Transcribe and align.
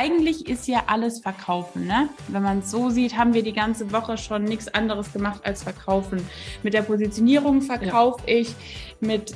eigentlich 0.00 0.48
ist 0.48 0.66
ja 0.66 0.84
alles 0.86 1.20
verkaufen. 1.20 1.86
Ne? 1.86 2.08
Wenn 2.28 2.42
man 2.42 2.60
es 2.60 2.70
so 2.70 2.88
sieht, 2.88 3.18
haben 3.18 3.34
wir 3.34 3.42
die 3.42 3.52
ganze 3.52 3.92
Woche 3.92 4.16
schon 4.16 4.44
nichts 4.44 4.68
anderes 4.68 5.12
gemacht 5.12 5.42
als 5.44 5.62
verkaufen. 5.62 6.26
Mit 6.62 6.72
der 6.72 6.82
Positionierung 6.82 7.60
verkaufe 7.60 8.22
ja. 8.26 8.38
ich, 8.38 8.54
mit 9.00 9.34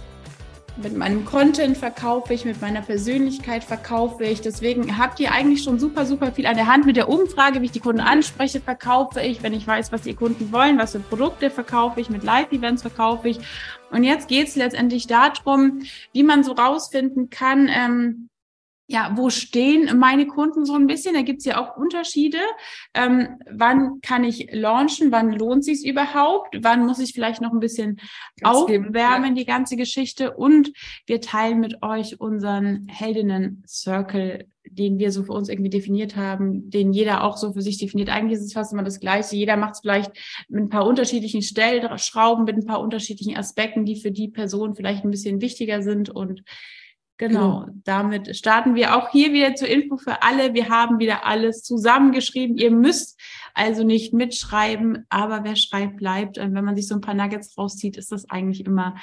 mit 0.77 0.97
meinem 0.97 1.25
Content 1.25 1.77
verkaufe 1.77 2.35
ich, 2.35 2.45
mit 2.45 2.61
meiner 2.61 2.83
Persönlichkeit 2.83 3.63
verkaufe 3.63 4.25
ich. 4.25 4.41
Deswegen 4.41 4.99
habt 4.99 5.21
ihr 5.21 5.31
eigentlich 5.31 5.63
schon 5.63 5.79
super, 5.79 6.05
super 6.05 6.33
viel 6.33 6.47
an 6.47 6.57
der 6.57 6.67
Hand. 6.67 6.85
Mit 6.85 6.97
der 6.97 7.09
Umfrage, 7.09 7.61
wie 7.61 7.67
ich 7.67 7.71
die 7.71 7.79
Kunden 7.79 8.01
anspreche, 8.01 8.61
verkaufe 8.61 9.21
ich. 9.21 9.45
Wenn 9.45 9.53
ich 9.53 9.69
weiß, 9.69 9.93
was 9.93 10.03
die 10.03 10.15
Kunden 10.15 10.51
wollen, 10.51 10.77
was 10.77 10.91
für 10.91 10.99
Produkte 10.99 11.51
verkaufe 11.51 12.01
ich, 12.01 12.11
mit 12.11 12.25
Live-Events 12.25 12.83
verkaufe 12.83 13.29
ich. 13.29 13.39
Und 13.93 14.03
jetzt 14.03 14.27
geht 14.27 14.49
es 14.49 14.57
letztendlich 14.57 15.07
darum, 15.07 15.83
wie 16.13 16.25
man 16.25 16.43
so 16.43 16.51
rausfinden 16.53 17.31
kann, 17.31 17.69
ähm, 17.73 18.29
ja, 18.87 19.13
wo 19.17 19.31
stehen 19.31 19.99
meine 19.99 20.27
Kunden 20.27 20.67
so 20.67 20.75
ein 20.75 20.87
bisschen? 20.87 21.15
Da 21.15 21.23
gibt's 21.23 21.47
ja 21.47 21.59
auch 21.59 21.77
Unterschiede. 21.77 22.39
Ähm, 22.93 23.39
wann 23.51 24.01
kann 24.03 24.25
ich 24.25 24.49
launchen? 24.53 25.11
Wann 25.11 25.33
lohnt 25.33 25.65
sich 25.65 25.87
überhaupt? 25.87 26.59
Wann 26.61 26.85
muss 26.85 26.99
ich 26.99 27.13
vielleicht 27.15 27.41
noch 27.41 27.53
ein 27.53 27.61
bisschen 27.61 27.97
Ganz 28.41 28.57
aufwärmen, 28.57 29.37
ja. 29.37 29.43
die 29.43 29.47
ganze 29.47 29.77
Geschichte? 29.77 30.37
Und 30.37 30.73
wir 31.07 31.23
teilen 31.23 31.61
mit 31.61 31.83
euch 31.83 32.21
unseren 32.21 32.87
Heldinnen-Circle, 32.89 34.49
den 34.65 34.99
wir 34.99 35.13
so 35.13 35.25
für 35.25 35.33
uns 35.33 35.49
irgendwie 35.49 35.71
definiert 35.71 36.17
haben, 36.17 36.69
den 36.69 36.93
jeder 36.93 37.25
auch 37.25 37.39
so 37.39 37.55
für 37.55 37.63
sich 37.63 37.79
definiert. 37.79 38.11
Eigentlich 38.11 38.39
ist 38.39 38.47
es 38.47 38.53
fast 38.53 38.75
immer 38.75 38.83
das 38.83 39.01
Gleiche. 39.01 39.35
Jeder 39.37 39.57
macht 39.57 39.75
es 39.75 39.81
vielleicht 39.81 40.13
mit 40.49 40.63
ein 40.63 40.69
paar 40.69 40.87
unterschiedlichen 40.87 41.41
Stellschrauben, 41.41 42.45
mit 42.45 42.57
ein 42.57 42.67
paar 42.67 42.81
unterschiedlichen 42.81 43.37
Aspekten, 43.37 43.87
die 43.87 43.97
für 44.01 44.11
die 44.11 44.29
Person 44.29 44.75
vielleicht 44.75 45.05
ein 45.05 45.11
bisschen 45.11 45.41
wichtiger 45.41 45.83
sind 45.83 46.11
und 46.11 46.43
Genau, 47.17 47.61
genau, 47.61 47.73
damit 47.85 48.37
starten 48.37 48.75
wir 48.75 48.97
auch 48.97 49.11
hier 49.11 49.33
wieder 49.33 49.55
zur 49.55 49.69
Info 49.69 49.97
für 49.97 50.23
alle. 50.23 50.53
Wir 50.53 50.69
haben 50.69 50.99
wieder 50.99 51.25
alles 51.25 51.63
zusammengeschrieben. 51.63 52.57
Ihr 52.57 52.73
müsst 52.73 53.21
also 53.55 53.85
nicht 53.85 54.13
mitschreiben, 54.13 55.07
aber 55.11 55.45
wer 55.45 55.55
schreibt, 55.55 55.97
bleibt. 55.97 56.39
Und 56.39 56.55
wenn 56.55 56.65
man 56.65 56.75
sich 56.75 56.89
so 56.89 56.97
ein 56.97 57.01
paar 57.01 57.15
Nuggets 57.15 57.57
rauszieht, 57.57 57.97
ist 57.97 58.11
das 58.11 58.29
eigentlich 58.29 58.67
immer 58.67 58.97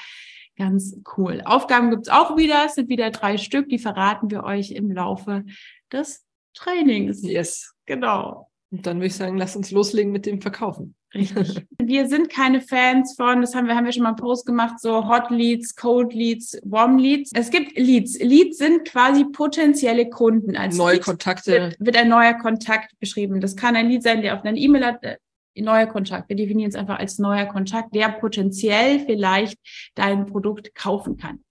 ganz 0.58 0.98
cool. 1.18 1.42
Aufgaben 1.46 1.90
gibt's 1.90 2.10
auch 2.10 2.36
wieder. 2.36 2.66
Es 2.66 2.76
sind 2.76 2.90
wieder 2.90 3.12
drei 3.12 3.38
Stück, 3.38 3.70
die 3.70 3.80
verraten 3.80 4.30
wir 4.30 4.44
euch 4.44 4.72
im 4.72 4.92
Laufe 4.92 5.46
des 5.92 6.26
Trainings. 6.54 7.24
Yes. 7.24 7.74
Genau. 7.86 8.50
Und 8.72 8.86
dann 8.86 8.98
würde 8.98 9.08
ich 9.08 9.16
sagen, 9.16 9.38
lass 9.38 9.56
uns 9.56 9.72
loslegen 9.72 10.12
mit 10.12 10.26
dem 10.26 10.42
Verkaufen. 10.42 10.96
Richtig. 11.14 11.66
Wir 11.88 12.08
sind 12.08 12.30
keine 12.30 12.62
Fans 12.62 13.16
von, 13.16 13.42
das 13.42 13.56
haben 13.56 13.68
wir, 13.68 13.76
haben 13.76 13.86
wir 13.86 13.92
schon 13.92 14.04
mal 14.04 14.10
einen 14.10 14.18
Post 14.18 14.46
gemacht, 14.46 14.80
so 14.80 15.08
Hot 15.08 15.30
Leads, 15.30 15.76
Cold 15.76 16.14
Leads, 16.14 16.60
Warm 16.64 16.98
Leads. 16.98 17.32
Es 17.34 17.50
gibt 17.50 17.78
Leads. 17.78 18.20
Leads 18.20 18.58
sind 18.58 18.86
quasi 18.86 19.26
potenzielle 19.26 20.10
Kunden. 20.10 20.56
Als 20.56 20.76
neue 20.76 20.96
Lead 20.96 21.04
Kontakte. 21.04 21.52
Wird, 21.52 21.76
wird, 21.80 21.98
ein 21.98 22.10
neuer 22.10 22.34
Kontakt 22.34 22.98
beschrieben. 23.00 23.42
Das 23.42 23.56
kann 23.56 23.76
ein 23.76 23.90
Lead 23.90 24.04
sein, 24.04 24.22
der 24.22 24.36
auf 24.36 24.44
eine 24.44 24.58
E-Mail 24.58 24.86
hat, 24.86 25.04
äh, 25.04 25.18
neuer 25.56 25.88
Kontakt. 25.88 26.30
Wir 26.30 26.36
definieren 26.36 26.70
es 26.70 26.76
einfach 26.76 27.00
als 27.00 27.20
neuer 27.20 27.46
Kontakt, 27.46 27.94
der 27.96 28.10
potenziell 28.10 29.00
vielleicht 29.00 29.60
dein 29.96 30.26
Produkt 30.26 30.74
kaufen 30.76 31.18
kann. 31.18 31.44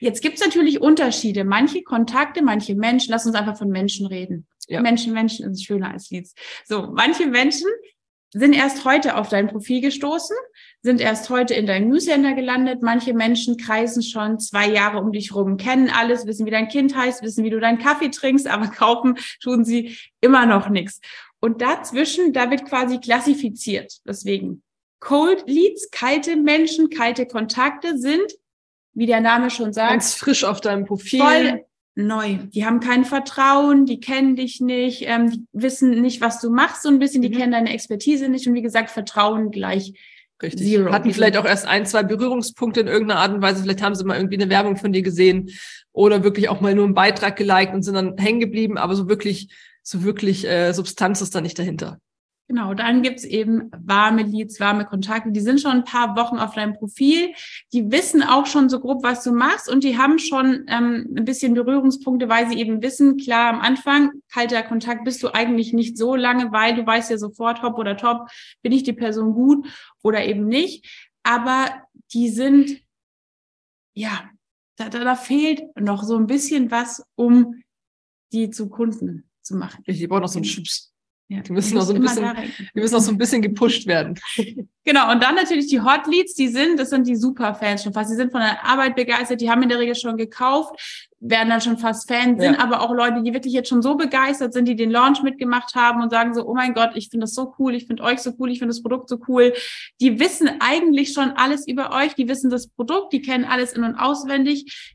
Jetzt 0.00 0.22
gibt 0.22 0.38
es 0.38 0.44
natürlich 0.44 0.80
Unterschiede. 0.80 1.44
Manche 1.44 1.82
Kontakte, 1.82 2.42
manche 2.42 2.74
Menschen, 2.74 3.10
lass 3.10 3.26
uns 3.26 3.34
einfach 3.34 3.56
von 3.56 3.70
Menschen 3.70 4.06
reden. 4.06 4.46
Ja. 4.68 4.80
Menschen, 4.80 5.12
Menschen 5.12 5.50
ist 5.50 5.64
schöner 5.64 5.92
als 5.92 6.10
Leads. 6.10 6.34
So, 6.64 6.90
manche 6.92 7.26
Menschen 7.26 7.68
sind 8.34 8.52
erst 8.52 8.84
heute 8.84 9.16
auf 9.16 9.28
dein 9.28 9.46
Profil 9.46 9.80
gestoßen, 9.80 10.36
sind 10.82 11.00
erst 11.00 11.30
heute 11.30 11.54
in 11.54 11.66
deinem 11.66 11.88
Newsletter 11.88 12.34
gelandet. 12.34 12.82
Manche 12.82 13.14
Menschen 13.14 13.56
kreisen 13.56 14.02
schon 14.02 14.40
zwei 14.40 14.68
Jahre 14.68 14.98
um 14.98 15.12
dich 15.12 15.34
rum, 15.34 15.56
kennen 15.56 15.88
alles, 15.88 16.26
wissen, 16.26 16.44
wie 16.44 16.50
dein 16.50 16.68
Kind 16.68 16.96
heißt, 16.96 17.22
wissen, 17.22 17.44
wie 17.44 17.50
du 17.50 17.60
deinen 17.60 17.78
Kaffee 17.78 18.10
trinkst, 18.10 18.48
aber 18.48 18.66
kaufen 18.76 19.16
tun 19.40 19.64
sie 19.64 19.96
immer 20.20 20.46
noch 20.46 20.68
nichts. 20.68 21.00
Und 21.40 21.62
dazwischen, 21.62 22.32
da 22.32 22.50
wird 22.50 22.64
quasi 22.64 22.98
klassifiziert. 22.98 24.00
Deswegen 24.06 24.62
Cold 24.98 25.44
Leads, 25.46 25.90
kalte 25.90 26.34
Menschen, 26.34 26.90
kalte 26.90 27.26
Kontakte 27.26 27.98
sind, 27.98 28.32
wie 28.94 29.06
der 29.06 29.20
Name 29.20 29.50
schon 29.50 29.72
sagt, 29.72 29.90
ganz 29.90 30.14
frisch 30.14 30.42
auf 30.42 30.60
deinem 30.60 30.86
Profil. 30.86 31.20
Voll 31.20 31.64
neu. 31.94 32.38
Die 32.52 32.66
haben 32.66 32.80
kein 32.80 33.04
Vertrauen, 33.04 33.86
die 33.86 34.00
kennen 34.00 34.36
dich 34.36 34.60
nicht, 34.60 35.04
ähm, 35.06 35.30
die 35.30 35.46
wissen 35.52 36.00
nicht, 36.00 36.20
was 36.20 36.40
du 36.40 36.50
machst, 36.50 36.82
so 36.82 36.88
ein 36.88 36.98
bisschen, 36.98 37.22
die 37.22 37.28
mhm. 37.28 37.34
kennen 37.36 37.52
deine 37.52 37.72
Expertise 37.72 38.28
nicht 38.28 38.46
und 38.46 38.54
wie 38.54 38.62
gesagt, 38.62 38.90
Vertrauen 38.90 39.50
gleich 39.50 39.94
Richtig. 40.42 40.66
Zero. 40.66 40.92
Hatten 40.92 41.12
vielleicht 41.12 41.36
auch 41.36 41.44
erst 41.44 41.66
ein, 41.66 41.86
zwei 41.86 42.02
Berührungspunkte 42.02 42.80
in 42.80 42.86
irgendeiner 42.86 43.20
Art 43.20 43.32
und 43.32 43.42
Weise. 43.42 43.62
Vielleicht 43.62 43.82
haben 43.82 43.94
sie 43.94 44.04
mal 44.04 44.16
irgendwie 44.16 44.34
eine 44.34 44.50
Werbung 44.50 44.76
von 44.76 44.92
dir 44.92 45.02
gesehen 45.02 45.50
oder 45.92 46.24
wirklich 46.24 46.48
auch 46.48 46.60
mal 46.60 46.74
nur 46.74 46.84
einen 46.84 46.94
Beitrag 46.94 47.36
geliked 47.36 47.72
und 47.72 47.82
sind 47.82 47.94
dann 47.94 48.18
hängen 48.18 48.40
geblieben, 48.40 48.76
aber 48.76 48.94
so 48.96 49.08
wirklich, 49.08 49.48
so 49.82 50.02
wirklich 50.02 50.46
äh, 50.46 50.72
Substanz 50.72 51.20
ist 51.20 51.34
da 51.34 51.40
nicht 51.40 51.58
dahinter. 51.58 51.98
Genau, 52.46 52.74
dann 52.74 53.00
gibt's 53.00 53.24
eben 53.24 53.70
warme 53.74 54.22
Leads, 54.22 54.60
warme 54.60 54.84
Kontakte. 54.84 55.32
Die 55.32 55.40
sind 55.40 55.62
schon 55.62 55.70
ein 55.70 55.84
paar 55.84 56.14
Wochen 56.14 56.38
auf 56.38 56.54
deinem 56.54 56.74
Profil. 56.74 57.32
Die 57.72 57.90
wissen 57.90 58.22
auch 58.22 58.44
schon 58.44 58.68
so 58.68 58.80
grob, 58.80 59.02
was 59.02 59.24
du 59.24 59.32
machst 59.32 59.70
und 59.70 59.82
die 59.82 59.96
haben 59.96 60.18
schon 60.18 60.66
ähm, 60.68 61.14
ein 61.16 61.24
bisschen 61.24 61.54
Berührungspunkte, 61.54 62.28
weil 62.28 62.46
sie 62.48 62.58
eben 62.58 62.82
wissen, 62.82 63.16
klar, 63.16 63.54
am 63.54 63.60
Anfang, 63.60 64.10
kalter 64.30 64.62
Kontakt 64.62 65.04
bist 65.04 65.22
du 65.22 65.32
eigentlich 65.32 65.72
nicht 65.72 65.96
so 65.96 66.14
lange, 66.14 66.52
weil 66.52 66.74
du 66.74 66.86
weißt 66.86 67.10
ja 67.10 67.16
sofort, 67.16 67.62
hopp 67.62 67.78
oder 67.78 67.96
top, 67.96 68.28
bin 68.60 68.72
ich 68.72 68.82
die 68.82 68.92
Person 68.92 69.32
gut 69.32 69.66
oder 70.02 70.22
eben 70.22 70.46
nicht. 70.46 71.10
Aber 71.22 71.82
die 72.12 72.28
sind, 72.28 72.82
ja, 73.94 74.28
da, 74.76 74.90
da, 74.90 75.02
da 75.02 75.14
fehlt 75.16 75.62
noch 75.80 76.02
so 76.02 76.18
ein 76.18 76.26
bisschen 76.26 76.70
was, 76.70 77.02
um 77.14 77.62
die 78.32 78.50
zu 78.50 78.68
Kunden 78.68 79.30
zu 79.40 79.56
machen. 79.56 79.82
Ich 79.86 80.06
brauche 80.06 80.20
noch 80.20 80.28
so 80.28 80.38
einen 80.38 80.44
Schubs. 80.44 80.93
Ja, 81.28 81.40
die 81.40 81.52
müssen 81.52 81.74
noch 81.74 81.84
so 81.84 81.94
ein 81.94 82.02
bisschen, 82.02 82.36
die 82.74 82.80
müssen 82.80 82.94
noch 82.94 83.00
so 83.00 83.10
ein 83.10 83.18
bisschen 83.18 83.42
gepusht 83.42 83.86
werden. 83.86 84.18
Genau. 84.86 85.10
Und 85.10 85.22
dann 85.22 85.34
natürlich 85.34 85.68
die 85.68 85.80
Hot 85.80 86.06
Leads, 86.06 86.34
die 86.34 86.48
sind, 86.48 86.78
das 86.78 86.90
sind 86.90 87.06
die 87.06 87.16
Superfans 87.16 87.82
schon 87.82 87.94
fast. 87.94 88.10
Die 88.10 88.16
sind 88.16 88.30
von 88.30 88.42
der 88.42 88.62
Arbeit 88.66 88.94
begeistert, 88.96 89.40
die 89.40 89.50
haben 89.50 89.62
in 89.62 89.70
der 89.70 89.78
Regel 89.78 89.94
schon 89.94 90.18
gekauft, 90.18 91.10
werden 91.20 91.48
dann 91.48 91.62
schon 91.62 91.78
fast 91.78 92.06
Fans, 92.06 92.38
sind 92.38 92.56
ja. 92.56 92.60
aber 92.60 92.82
auch 92.82 92.92
Leute, 92.92 93.22
die 93.22 93.32
wirklich 93.32 93.54
jetzt 93.54 93.70
schon 93.70 93.80
so 93.80 93.94
begeistert 93.96 94.52
sind, 94.52 94.68
die 94.68 94.76
den 94.76 94.90
Launch 94.90 95.22
mitgemacht 95.22 95.74
haben 95.74 96.02
und 96.02 96.10
sagen 96.10 96.34
so, 96.34 96.46
oh 96.46 96.52
mein 96.52 96.74
Gott, 96.74 96.90
ich 96.96 97.08
finde 97.08 97.24
das 97.24 97.34
so 97.34 97.54
cool, 97.58 97.74
ich 97.74 97.86
finde 97.86 98.02
euch 98.02 98.18
so 98.18 98.32
cool, 98.38 98.50
ich 98.50 98.58
finde 98.58 98.74
das 98.74 98.82
Produkt 98.82 99.08
so 99.08 99.18
cool. 99.26 99.54
Die 100.02 100.20
wissen 100.20 100.50
eigentlich 100.60 101.14
schon 101.14 101.30
alles 101.30 101.66
über 101.66 101.92
euch, 101.92 102.14
die 102.14 102.28
wissen 102.28 102.50
das 102.50 102.68
Produkt, 102.68 103.14
die 103.14 103.22
kennen 103.22 103.46
alles 103.46 103.72
in- 103.72 103.84
und 103.84 103.94
auswendig 103.94 104.94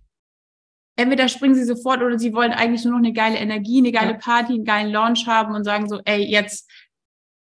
entweder 0.99 1.29
springen 1.29 1.55
sie 1.55 1.63
sofort 1.63 2.01
oder 2.01 2.19
sie 2.19 2.33
wollen 2.33 2.51
eigentlich 2.51 2.83
nur 2.83 2.93
noch 2.93 2.99
eine 2.99 3.13
geile 3.13 3.37
Energie, 3.37 3.79
eine 3.79 3.91
geile 3.91 4.15
Party, 4.15 4.53
einen 4.53 4.65
geilen 4.65 4.91
Launch 4.91 5.25
haben 5.27 5.55
und 5.55 5.63
sagen 5.63 5.87
so, 5.87 6.01
ey, 6.03 6.23
jetzt, 6.23 6.69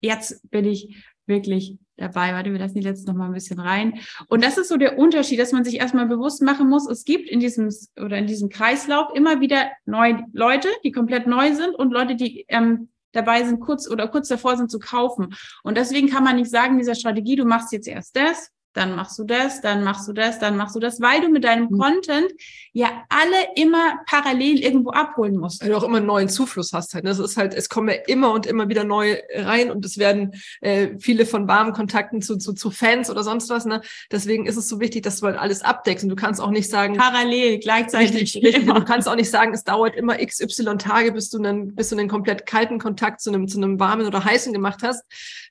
jetzt 0.00 0.48
bin 0.50 0.66
ich 0.66 1.02
wirklich 1.26 1.78
dabei. 1.96 2.34
Warte, 2.34 2.52
wir 2.52 2.58
lassen 2.58 2.74
die 2.74 2.82
letzten 2.82 3.06
noch 3.10 3.16
mal 3.16 3.26
ein 3.26 3.32
bisschen 3.32 3.58
rein. 3.58 4.00
Und 4.28 4.44
das 4.44 4.58
ist 4.58 4.68
so 4.68 4.76
der 4.76 4.98
Unterschied, 4.98 5.40
dass 5.40 5.52
man 5.52 5.64
sich 5.64 5.76
erstmal 5.76 6.06
bewusst 6.06 6.42
machen 6.42 6.68
muss. 6.68 6.86
Es 6.88 7.04
gibt 7.04 7.30
in 7.30 7.40
diesem 7.40 7.70
oder 7.98 8.18
in 8.18 8.26
diesem 8.26 8.50
Kreislauf 8.50 9.14
immer 9.14 9.40
wieder 9.40 9.70
neue 9.86 10.24
Leute, 10.34 10.68
die 10.84 10.92
komplett 10.92 11.26
neu 11.26 11.54
sind 11.54 11.74
und 11.74 11.92
Leute, 11.92 12.14
die 12.14 12.44
ähm, 12.48 12.90
dabei 13.12 13.42
sind, 13.42 13.60
kurz 13.60 13.88
oder 13.88 14.06
kurz 14.08 14.28
davor 14.28 14.58
sind 14.58 14.70
zu 14.70 14.78
kaufen. 14.78 15.34
Und 15.62 15.78
deswegen 15.78 16.10
kann 16.10 16.24
man 16.24 16.36
nicht 16.36 16.50
sagen, 16.50 16.72
in 16.72 16.78
dieser 16.80 16.94
Strategie, 16.94 17.36
du 17.36 17.46
machst 17.46 17.72
jetzt 17.72 17.88
erst 17.88 18.14
das, 18.16 18.50
dann 18.76 18.94
machst 18.94 19.18
du 19.18 19.24
das, 19.24 19.60
dann 19.62 19.82
machst 19.82 20.06
du 20.06 20.12
das, 20.12 20.38
dann 20.38 20.56
machst 20.56 20.76
du 20.76 20.80
das, 20.80 21.00
weil 21.00 21.20
du 21.22 21.28
mit 21.28 21.44
deinem 21.44 21.68
mhm. 21.70 21.78
Content 21.78 22.30
ja 22.72 23.04
alle 23.08 23.36
immer 23.54 23.98
parallel 24.06 24.62
irgendwo 24.62 24.90
abholen 24.90 25.38
musst. 25.38 25.62
Weil 25.62 25.70
du 25.70 25.76
auch 25.76 25.82
immer 25.82 25.96
einen 25.96 26.06
neuen 26.06 26.28
Zufluss 26.28 26.72
hast 26.74 26.92
halt. 26.92 27.06
Das 27.06 27.18
ist 27.18 27.38
halt, 27.38 27.54
es 27.54 27.70
kommen 27.70 27.88
ja 27.88 27.94
immer 28.06 28.32
und 28.32 28.46
immer 28.46 28.68
wieder 28.68 28.84
neue 28.84 29.18
rein 29.34 29.70
und 29.70 29.84
es 29.84 29.96
werden 29.96 30.34
äh, 30.60 30.90
viele 30.98 31.24
von 31.24 31.48
warmen 31.48 31.72
Kontakten 31.72 32.20
zu, 32.20 32.36
zu, 32.36 32.52
zu 32.52 32.70
Fans 32.70 33.08
oder 33.08 33.24
sonst 33.24 33.48
was. 33.48 33.64
Ne? 33.64 33.80
Deswegen 34.12 34.46
ist 34.46 34.56
es 34.56 34.68
so 34.68 34.78
wichtig, 34.78 35.02
dass 35.02 35.20
du 35.20 35.26
halt 35.26 35.38
alles 35.38 35.62
abdeckst 35.62 36.04
und 36.04 36.10
du 36.10 36.16
kannst 36.16 36.40
auch 36.40 36.50
nicht 36.50 36.68
sagen 36.68 36.96
parallel 36.96 37.58
gleichzeitig. 37.58 38.34
Richtig, 38.34 38.44
richtig. 38.44 38.66
Du 38.66 38.84
kannst 38.84 39.08
auch 39.08 39.16
nicht 39.16 39.30
sagen, 39.30 39.54
es 39.54 39.64
dauert 39.64 39.96
immer 39.96 40.16
XY 40.18 40.76
Tage, 40.76 41.12
bis 41.12 41.30
du 41.30 41.38
einen, 41.38 41.74
bis 41.74 41.88
du 41.88 41.96
einen 41.96 42.08
komplett 42.08 42.44
kalten 42.44 42.78
Kontakt 42.78 43.22
zu 43.22 43.30
einem 43.30 43.48
zu 43.48 43.56
einem 43.56 43.80
warmen 43.80 44.06
oder 44.06 44.22
heißen 44.22 44.52
gemacht 44.52 44.82
hast. 44.82 45.02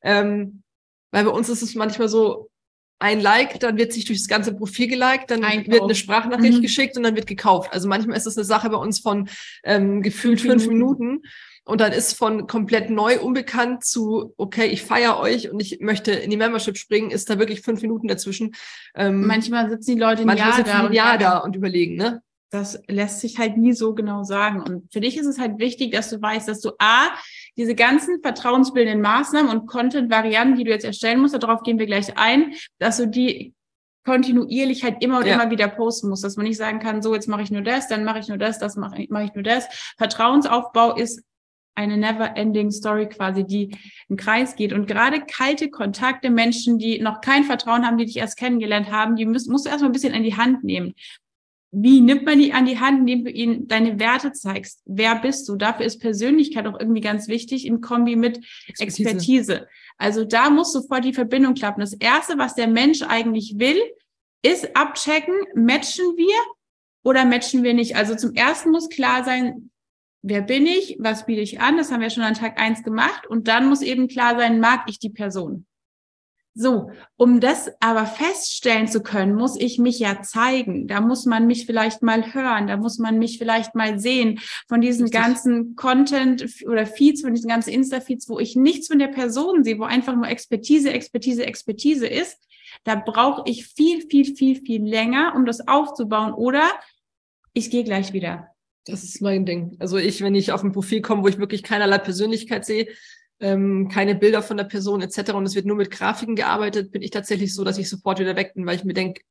Ähm, 0.03 0.61
weil 1.11 1.23
bei 1.23 1.31
uns 1.31 1.49
ist 1.49 1.61
es 1.61 1.75
manchmal 1.75 2.09
so, 2.09 2.49
ein 2.99 3.19
Like, 3.19 3.59
dann 3.59 3.77
wird 3.77 3.93
sich 3.93 4.05
durch 4.05 4.19
das 4.19 4.27
ganze 4.27 4.53
Profil 4.53 4.87
geliked, 4.87 5.29
dann 5.29 5.43
Einkauf. 5.43 5.67
wird 5.67 5.83
eine 5.83 5.95
Sprachnachricht 5.95 6.59
mhm. 6.59 6.61
geschickt 6.61 6.97
und 6.97 7.03
dann 7.03 7.15
wird 7.15 7.27
gekauft. 7.27 7.73
Also 7.73 7.87
manchmal 7.87 8.17
ist 8.17 8.25
es 8.25 8.37
eine 8.37 8.45
Sache 8.45 8.69
bei 8.69 8.77
uns 8.77 8.99
von 8.99 9.29
ähm, 9.63 10.01
gefühlt 10.01 10.39
fünf, 10.39 10.63
fünf 10.63 10.67
Minuten. 10.67 11.21
Und 11.67 11.81
dann 11.81 11.91
ist 11.91 12.13
von 12.13 12.45
komplett 12.45 12.91
neu, 12.91 13.19
unbekannt 13.19 13.83
zu, 13.83 14.33
okay, 14.37 14.67
ich 14.67 14.83
feiere 14.83 15.17
euch 15.17 15.49
und 15.49 15.59
ich 15.59 15.79
möchte 15.79 16.11
in 16.11 16.29
die 16.29 16.37
Membership 16.37 16.77
springen, 16.77 17.09
ist 17.09 17.29
da 17.29 17.39
wirklich 17.39 17.61
fünf 17.61 17.81
Minuten 17.81 18.07
dazwischen. 18.07 18.53
Ähm, 18.93 19.25
manchmal 19.25 19.67
sitzen 19.69 19.95
die 19.95 19.99
Leute 19.99 20.21
ein 20.27 20.37
Jahr 20.37 20.63
da, 20.63 20.85
ein 20.85 20.93
Jahr 20.93 21.17
da 21.17 21.37
und 21.39 21.55
überlegen, 21.55 21.95
ne? 21.95 22.21
Das 22.51 22.79
lässt 22.87 23.19
sich 23.19 23.39
halt 23.39 23.57
nie 23.57 23.73
so 23.73 23.95
genau 23.95 24.23
sagen. 24.23 24.61
Und 24.61 24.93
für 24.93 25.01
dich 25.01 25.17
ist 25.17 25.25
es 25.25 25.39
halt 25.39 25.57
wichtig, 25.57 25.91
dass 25.91 26.11
du 26.11 26.21
weißt, 26.21 26.47
dass 26.47 26.61
du 26.61 26.71
A, 26.77 27.09
diese 27.57 27.75
ganzen 27.75 28.21
vertrauensbildenden 28.21 29.01
Maßnahmen 29.01 29.49
und 29.49 29.67
Content-Varianten, 29.67 30.57
die 30.57 30.63
du 30.63 30.71
jetzt 30.71 30.85
erstellen 30.85 31.21
musst, 31.21 31.41
darauf 31.41 31.63
gehen 31.63 31.79
wir 31.79 31.85
gleich 31.85 32.17
ein, 32.17 32.53
dass 32.79 32.97
du 32.97 33.07
die 33.07 33.53
kontinuierlich 34.05 34.83
halt 34.83 35.03
immer 35.03 35.19
und 35.19 35.25
ja. 35.25 35.33
immer 35.33 35.49
wieder 35.49 35.67
posten 35.67 36.09
musst, 36.09 36.23
dass 36.23 36.37
man 36.37 36.45
nicht 36.45 36.57
sagen 36.57 36.79
kann, 36.79 37.01
so 37.01 37.13
jetzt 37.13 37.27
mache 37.27 37.41
ich 37.41 37.51
nur 37.51 37.63
das, 37.63 37.87
dann 37.87 38.03
mache 38.03 38.19
ich 38.19 38.27
nur 38.27 38.37
das, 38.37 38.59
das 38.59 38.75
mache 38.75 39.01
ich, 39.01 39.09
mach 39.09 39.23
ich 39.23 39.33
nur 39.33 39.43
das. 39.43 39.67
Vertrauensaufbau 39.97 40.95
ist 40.95 41.23
eine 41.75 41.97
never-ending 41.97 42.71
Story 42.71 43.09
quasi, 43.09 43.43
die 43.43 43.77
im 44.07 44.15
Kreis 44.15 44.55
geht. 44.55 44.71
Und 44.71 44.87
gerade 44.87 45.21
kalte 45.21 45.69
Kontakte, 45.69 46.29
Menschen, 46.29 46.77
die 46.77 46.99
noch 46.99 47.19
kein 47.19 47.43
Vertrauen 47.43 47.85
haben, 47.85 47.97
die 47.97 48.05
dich 48.05 48.17
erst 48.17 48.37
kennengelernt 48.37 48.89
haben, 48.91 49.15
die 49.15 49.25
müssen, 49.25 49.51
musst 49.51 49.65
du 49.65 49.69
erstmal 49.69 49.89
ein 49.89 49.93
bisschen 49.93 50.13
in 50.13 50.23
die 50.23 50.37
Hand 50.37 50.63
nehmen. 50.63 50.93
Wie 51.77 51.99
nimmt 51.99 52.23
man 52.25 52.39
die 52.39 52.53
an 52.53 52.65
die 52.65 52.79
Hand, 52.79 52.99
indem 52.99 53.25
du 53.25 53.31
ihnen 53.31 53.67
deine 53.67 53.99
Werte 53.99 54.31
zeigst? 54.31 54.81
Wer 54.85 55.15
bist 55.15 55.49
du? 55.49 55.57
Dafür 55.57 55.85
ist 55.85 55.99
Persönlichkeit 55.99 56.67
auch 56.67 56.79
irgendwie 56.79 57.01
ganz 57.01 57.27
wichtig 57.27 57.65
in 57.65 57.81
Kombi 57.81 58.15
mit 58.15 58.37
Expertise. 58.67 59.09
Expertise. 59.09 59.67
Also 59.97 60.23
da 60.23 60.49
muss 60.49 60.71
sofort 60.71 61.03
die 61.03 61.13
Verbindung 61.13 61.53
klappen. 61.53 61.81
Das 61.81 61.93
erste, 61.93 62.37
was 62.37 62.55
der 62.55 62.67
Mensch 62.67 63.01
eigentlich 63.01 63.55
will, 63.57 63.77
ist 64.41 64.73
abchecken, 64.77 65.35
matchen 65.53 66.15
wir 66.15 66.35
oder 67.03 67.25
matchen 67.25 67.63
wir 67.63 67.73
nicht? 67.73 67.97
Also 67.97 68.15
zum 68.15 68.33
ersten 68.35 68.71
muss 68.71 68.87
klar 68.87 69.25
sein, 69.25 69.69
wer 70.21 70.41
bin 70.41 70.65
ich, 70.65 70.95
was 70.99 71.25
biete 71.25 71.41
ich 71.41 71.59
an, 71.59 71.75
das 71.75 71.91
haben 71.91 72.01
wir 72.01 72.09
schon 72.09 72.23
an 72.23 72.35
Tag 72.35 72.57
eins 72.57 72.83
gemacht 72.83 73.27
und 73.27 73.49
dann 73.49 73.67
muss 73.67 73.81
eben 73.81 74.07
klar 74.07 74.37
sein, 74.37 74.61
mag 74.61 74.85
ich 74.87 74.99
die 74.99 75.09
Person. 75.09 75.65
So, 76.57 76.89
um 77.17 77.41
das 77.41 77.69
aber 77.81 78.05
feststellen 78.05 78.87
zu 78.87 79.03
können, 79.03 79.35
muss 79.35 79.59
ich 79.59 79.77
mich 79.77 79.99
ja 79.99 80.21
zeigen. 80.21 80.87
Da 80.87 81.01
muss 81.01 81.25
man 81.25 81.47
mich 81.47 81.65
vielleicht 81.65 82.01
mal 82.01 82.33
hören, 82.33 82.67
da 82.67 82.77
muss 82.77 82.97
man 82.97 83.19
mich 83.19 83.37
vielleicht 83.37 83.75
mal 83.75 83.99
sehen 83.99 84.39
von 84.69 84.79
diesen 84.79 85.03
Richtig. 85.03 85.21
ganzen 85.21 85.75
Content 85.75 86.45
oder 86.65 86.85
Feeds, 86.85 87.21
von 87.21 87.33
diesen 87.33 87.49
ganzen 87.49 87.71
Insta-Feeds, 87.71 88.29
wo 88.29 88.39
ich 88.39 88.55
nichts 88.55 88.87
von 88.87 88.99
der 88.99 89.09
Person 89.09 89.65
sehe, 89.65 89.77
wo 89.79 89.83
einfach 89.83 90.15
nur 90.15 90.29
Expertise, 90.29 90.93
Expertise, 90.93 91.45
Expertise 91.45 92.07
ist. 92.07 92.37
Da 92.85 92.95
brauche 92.95 93.43
ich 93.49 93.67
viel, 93.67 94.07
viel, 94.09 94.33
viel, 94.33 94.61
viel 94.61 94.81
länger, 94.81 95.33
um 95.35 95.45
das 95.45 95.67
aufzubauen. 95.67 96.33
Oder 96.33 96.63
ich 97.51 97.69
gehe 97.69 97.83
gleich 97.83 98.13
wieder. 98.13 98.47
Das 98.85 99.03
ist 99.03 99.21
mein 99.21 99.45
Ding. 99.45 99.75
Also 99.79 99.97
ich, 99.97 100.21
wenn 100.21 100.35
ich 100.35 100.53
auf 100.53 100.63
ein 100.63 100.71
Profil 100.71 101.01
komme, 101.01 101.23
wo 101.23 101.27
ich 101.27 101.37
wirklich 101.37 101.63
keinerlei 101.63 101.97
Persönlichkeit 101.97 102.65
sehe, 102.65 102.87
ähm, 103.39 103.89
keine 103.89 104.15
Bilder 104.15 104.41
von 104.41 104.57
der 104.57 104.63
Person 104.63 105.01
etc. 105.01 105.31
und 105.31 105.45
es 105.45 105.55
wird 105.55 105.65
nur 105.65 105.75
mit 105.75 105.91
Grafiken 105.91 106.35
gearbeitet, 106.35 106.91
bin 106.91 107.01
ich 107.01 107.11
tatsächlich 107.11 107.53
so, 107.53 107.63
dass 107.63 107.77
ich 107.77 107.89
sofort 107.89 108.19
wieder 108.19 108.35
weg 108.35 108.53
bin, 108.53 108.65
weil 108.65 108.75
ich 108.75 108.83
mir 108.83 108.93
denke, 108.93 109.21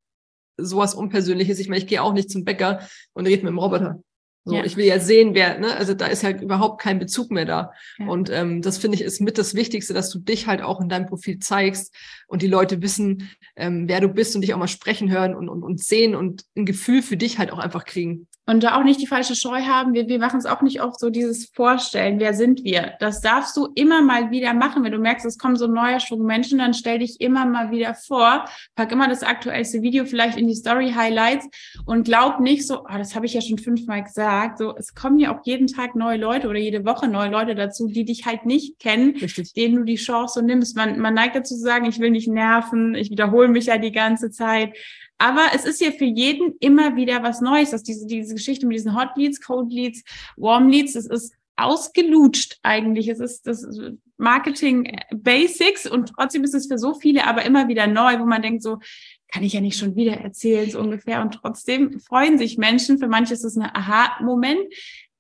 sowas 0.57 0.95
Unpersönliches. 0.95 1.59
Ich 1.59 1.69
meine, 1.69 1.81
ich 1.81 1.87
gehe 1.87 2.03
auch 2.03 2.13
nicht 2.13 2.31
zum 2.31 2.45
Bäcker 2.45 2.87
und 3.13 3.27
rede 3.27 3.43
mit 3.43 3.51
dem 3.51 3.59
Roboter. 3.59 4.03
So, 4.45 4.57
ja. 4.57 4.65
ich 4.65 4.77
will 4.77 4.85
ja 4.85 5.01
sehen, 5.01 5.35
wer, 5.35 5.59
ne, 5.59 5.75
also 5.75 5.95
da 5.95 6.07
ist 6.07 6.23
halt 6.23 6.43
überhaupt 6.43 6.81
kein 6.81 6.99
Bezug 6.99 7.31
mehr 7.31 7.47
da. 7.47 7.73
Ja. 7.99 8.07
Und 8.07 8.31
ähm, 8.31 8.61
das 8.61 8.77
finde 8.77 8.97
ich 8.97 9.03
ist 9.03 9.21
mit 9.21 9.39
das 9.39 9.55
Wichtigste, 9.55 9.95
dass 9.95 10.11
du 10.11 10.19
dich 10.19 10.47
halt 10.47 10.61
auch 10.61 10.81
in 10.81 10.89
deinem 10.89 11.07
Profil 11.07 11.39
zeigst 11.39 11.95
und 12.27 12.43
die 12.43 12.47
Leute 12.47 12.83
wissen, 12.83 13.31
ähm, 13.57 13.89
wer 13.89 14.01
du 14.01 14.09
bist 14.09 14.35
und 14.35 14.43
dich 14.43 14.53
auch 14.53 14.59
mal 14.59 14.69
sprechen 14.69 15.11
hören 15.11 15.35
und, 15.35 15.49
und, 15.49 15.63
und 15.63 15.83
sehen 15.83 16.15
und 16.15 16.45
ein 16.57 16.67
Gefühl 16.67 17.01
für 17.01 17.17
dich 17.17 17.39
halt 17.39 17.53
auch 17.53 17.59
einfach 17.59 17.87
kriegen 17.87 18.27
und 18.47 18.63
da 18.63 18.79
auch 18.79 18.85
nicht 18.85 19.01
die 19.01 19.07
falsche 19.07 19.35
Scheu 19.35 19.63
haben. 19.63 19.95
Wir, 19.95 20.07
wir 20.09 20.19
machen 20.19 20.39
es 20.39 20.47
auch 20.47 20.61
nicht 20.61 20.83
oft 20.83 20.99
so 20.99 21.11
dieses 21.11 21.47
Vorstellen, 21.47 22.21
wer 22.21 22.35
sind 22.35 22.63
wir? 22.63 22.95
Das 23.01 23.21
darfst 23.21 23.57
du 23.57 23.69
immer 23.75 24.03
mal 24.03 24.31
wieder 24.31 24.53
machen. 24.53 24.85
Wenn 24.85 24.93
du 24.93 24.99
merkst, 24.99 25.25
es 25.25 25.39
kommen 25.39 25.57
so 25.57 25.67
neuer 25.67 26.01
Schwung 26.01 26.25
Menschen, 26.25 26.59
dann 26.59 26.75
stell 26.75 26.99
dich 26.99 27.21
immer 27.21 27.47
mal 27.47 27.71
wieder 27.71 27.95
vor, 27.95 28.45
pack 28.75 28.93
immer 28.93 29.09
das 29.09 29.23
aktuellste 29.23 29.83
Video 29.83 30.05
vielleicht 30.05 30.37
in 30.37 30.47
die 30.47 30.55
Story 30.55 30.93
Highlights 30.95 31.49
und 31.87 32.05
glaub 32.05 32.41
nicht 32.41 32.67
so, 32.67 32.81
oh, 32.81 32.99
das 32.99 33.15
habe 33.15 33.27
ich 33.27 33.35
ja 33.35 33.41
schon 33.41 33.59
fünfmal 33.59 34.03
gesagt. 34.03 34.34
So, 34.57 34.75
es 34.77 34.95
kommen 34.95 35.19
ja 35.19 35.35
auch 35.35 35.41
jeden 35.45 35.67
Tag 35.67 35.95
neue 35.95 36.19
Leute 36.19 36.49
oder 36.49 36.59
jede 36.59 36.85
Woche 36.85 37.09
neue 37.09 37.31
Leute 37.31 37.55
dazu, 37.55 37.89
die 37.89 38.05
dich 38.05 38.27
halt 38.27 38.47
nicht 38.47 38.79
kennen, 38.79 39.17
Richtig. 39.17 39.53
denen 39.55 39.77
du 39.77 39.85
die 39.85 39.97
Chance 39.97 40.41
so 40.41 40.47
nimmst. 40.47 40.77
Man, 40.77 40.99
man 40.99 41.15
neigt 41.15 41.37
dazu 41.37 41.55
zu 41.55 41.61
sagen, 41.61 41.87
ich 41.87 41.99
will 42.01 42.11
nicht 42.11 42.29
nerven, 42.29 42.95
ich 42.95 43.11
wiederhole 43.11 43.49
mich 43.49 43.67
ja 43.67 43.79
die 43.79 43.93
ganze 43.93 44.31
Zeit. 44.31 44.77
Aber 45.19 45.47
es 45.55 45.65
ist 45.65 45.81
ja 45.81 45.91
für 45.91 46.05
jeden 46.05 46.55
immer 46.61 46.97
wieder 46.97 47.23
was 47.23 47.41
Neues. 47.41 47.71
dass 47.71 47.83
diese, 47.83 48.07
diese 48.07 48.35
Geschichte 48.35 48.67
mit 48.67 48.77
diesen 48.77 48.97
Hot 48.97 49.17
Leads, 49.17 49.41
Cold 49.41 49.73
Leads, 49.73 50.03
Warm 50.37 50.69
Leads, 50.69 50.95
das 50.95 51.07
ist 51.07 51.35
ausgelutscht 51.57 52.59
eigentlich. 52.63 53.09
Es 53.09 53.21
ist 53.21 53.47
das 53.47 53.67
Marketing 54.17 54.97
Basics 55.13 55.87
und 55.87 56.13
trotzdem 56.17 56.45
ist 56.45 56.55
es 56.55 56.67
für 56.67 56.79
so 56.79 56.95
viele 56.95 57.27
aber 57.27 57.45
immer 57.45 57.69
wieder 57.69 57.87
neu, 57.87 58.19
wo 58.19 58.27
man 58.27 58.43
denkt 58.43 58.63
so, 58.63 58.79
kann 59.35 59.43
ich 59.43 59.53
ja 59.53 59.61
nicht 59.61 59.77
schon 59.77 59.97
wieder 59.97 60.13
erzählen, 60.19 60.71
so 60.71 60.79
ungefähr. 60.79 61.21
Und 61.21 61.35
trotzdem 61.35 61.99
freuen 61.99 62.39
sich 62.39 62.57
Menschen. 62.57 62.99
Für 62.99 63.09
manche 63.09 63.35
ist 63.35 63.43
es 63.43 63.57
ein 63.57 63.65
Aha-Moment. 63.65 64.63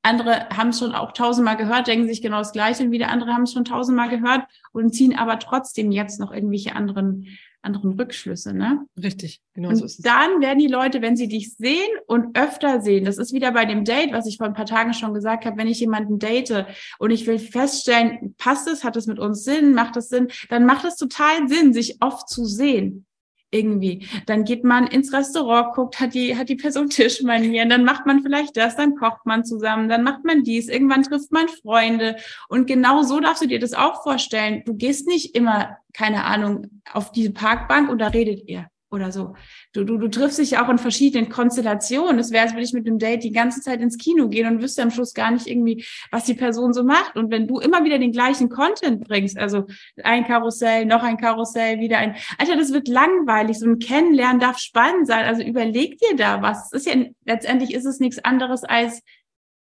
Andere 0.03 0.49
haben 0.51 0.69
es 0.69 0.79
schon 0.79 0.95
auch 0.95 1.11
tausendmal 1.11 1.57
gehört, 1.57 1.89
denken 1.89 2.07
sich 2.07 2.23
genau 2.23 2.39
das 2.39 2.53
Gleiche 2.53 2.85
und 2.85 2.93
wieder 2.93 3.09
andere 3.09 3.33
haben 3.33 3.43
es 3.43 3.53
schon 3.53 3.65
tausendmal 3.65 4.11
gehört 4.11 4.43
und 4.71 4.95
ziehen 4.95 5.19
aber 5.19 5.41
trotzdem 5.41 5.91
jetzt 5.91 6.21
noch 6.21 6.33
irgendwelche 6.33 6.77
anderen 6.77 7.27
anderen 7.63 7.95
Rückschlüsse, 7.99 8.53
ne? 8.53 8.87
Richtig, 9.03 9.41
genau 9.55 9.71
und 9.71 9.77
so 9.77 9.87
ist 9.87 9.99
es. 9.99 10.05
Dann 10.05 10.43
werden 10.43 10.59
die 10.59 10.67
Leute, 10.69 11.01
wenn 11.01 11.17
sie 11.17 11.29
dich 11.29 11.57
sehen 11.57 11.89
und 12.07 12.37
öfter 12.37 12.83
sehen, 12.83 13.07
das 13.07 13.17
ist 13.17 13.33
wieder 13.33 13.53
bei 13.53 13.65
dem 13.65 13.85
Date, 13.85 14.13
was 14.13 14.27
ich 14.27 14.37
vor 14.37 14.47
ein 14.47 14.53
paar 14.53 14.67
Tagen 14.67 14.93
schon 14.93 15.15
gesagt 15.15 15.47
habe, 15.47 15.57
wenn 15.57 15.67
ich 15.67 15.81
jemanden 15.81 16.19
date 16.19 16.67
und 16.99 17.11
ich 17.11 17.27
will 17.27 17.39
feststellen, 17.39 18.35
passt 18.37 18.69
es, 18.69 18.85
hat 18.85 18.97
es 18.97 19.07
mit 19.07 19.19
uns 19.19 19.45
Sinn, 19.45 19.73
macht 19.73 19.97
es 19.97 20.11
Sinn, 20.11 20.29
dann 20.51 20.67
macht 20.67 20.85
es 20.85 20.97
total 20.97 21.49
Sinn, 21.49 21.73
sich 21.73 21.97
oft 22.03 22.29
zu 22.29 22.45
sehen 22.45 23.07
irgendwie. 23.55 24.07
Dann 24.27 24.45
geht 24.45 24.65
man 24.65 24.87
ins 24.87 25.13
Restaurant, 25.13 25.75
guckt, 25.75 26.01
hat 26.01 26.15
die, 26.15 26.37
hat 26.37 26.49
die 26.49 26.57
Person 26.57 26.89
Tischmanieren, 26.91 27.71
dann 27.71 27.85
macht 27.85 28.07
man 28.07 28.23
vielleicht 28.23 28.57
das, 28.57 28.77
dann 28.77 28.97
kocht 28.97 29.25
man 29.25 29.45
zusammen, 29.45 29.89
dann 29.89 30.03
macht 30.03 30.25
man 30.25 30.43
dies, 30.43 30.69
irgendwann 30.69 31.03
trifft 31.03 31.33
man 31.33 31.49
Freunde. 31.49 32.17
Und 32.49 32.67
genau 32.67 33.03
so 33.03 33.21
darfst 33.21 33.43
du 33.43 33.47
dir 33.47 33.61
das 33.61 33.73
auch 33.73 34.03
vorstellen. 34.03 34.63
Du 34.67 34.75
gehst 34.75 35.07
nicht 35.07 35.35
immer, 35.35 35.79
keine 35.93 36.25
Ahnung, 36.25 36.83
auf 36.93 37.13
diese 37.13 37.33
Parkbank 37.33 37.89
und 37.89 37.99
da 37.99 38.09
redet 38.09 38.49
ihr 38.49 38.67
oder 38.95 39.13
so. 39.13 39.35
Du, 39.73 39.85
du, 39.85 39.99
du 39.99 40.09
triffst 40.09 40.39
dich 40.39 40.53
ja 40.53 40.65
auch 40.65 40.71
in 40.71 40.79
verschiedenen 40.79 41.29
Konstellationen. 41.29 42.19
Es 42.19 42.31
wäre, 42.31 42.45
als 42.45 42.53
würde 42.53 42.65
ich 42.65 42.73
mit 42.73 42.87
einem 42.87 42.99
Date 42.99 43.25
die 43.25 43.33
ganze 43.33 43.61
Zeit 43.61 43.81
ins 43.81 43.99
Kino 43.99 44.29
gehen 44.29 44.47
und 44.47 44.63
wüsste 44.63 44.83
am 44.83 44.91
Schluss 44.91 45.13
gar 45.13 45.31
nicht 45.31 45.47
irgendwie, 45.47 45.85
was 46.11 46.25
die 46.25 46.35
Person 46.35 46.73
so 46.73 46.85
macht. 46.85 47.17
Und 47.17 47.31
wenn 47.31 47.47
du 47.47 47.59
immer 47.59 47.85
wieder 47.85 47.99
den 47.99 48.13
gleichen 48.13 48.49
Content 48.49 49.07
bringst, 49.07 49.37
also 49.37 49.67
ein 50.03 50.25
Karussell, 50.25 50.87
noch 50.87 51.03
ein 51.03 51.17
Karussell, 51.17 51.81
wieder 51.81 51.99
ein, 51.99 52.17
Alter, 52.39 52.57
das 52.57 52.73
wird 52.73 52.89
langweilig. 52.89 53.59
So 53.59 53.67
ein 53.67 53.79
Kennenlernen 53.79 54.41
darf 54.41 54.59
spannend 54.59 55.07
sein. 55.07 55.25
Also 55.25 55.43
überleg 55.43 55.99
dir 55.99 56.17
da 56.17 56.41
was. 56.41 56.73
Es 56.73 56.87
ist 56.87 56.95
ja, 56.95 57.05
letztendlich 57.25 57.75
ist 57.75 57.85
es 57.85 58.01
nichts 58.01 58.25
anderes 58.25 58.65
als 58.65 59.03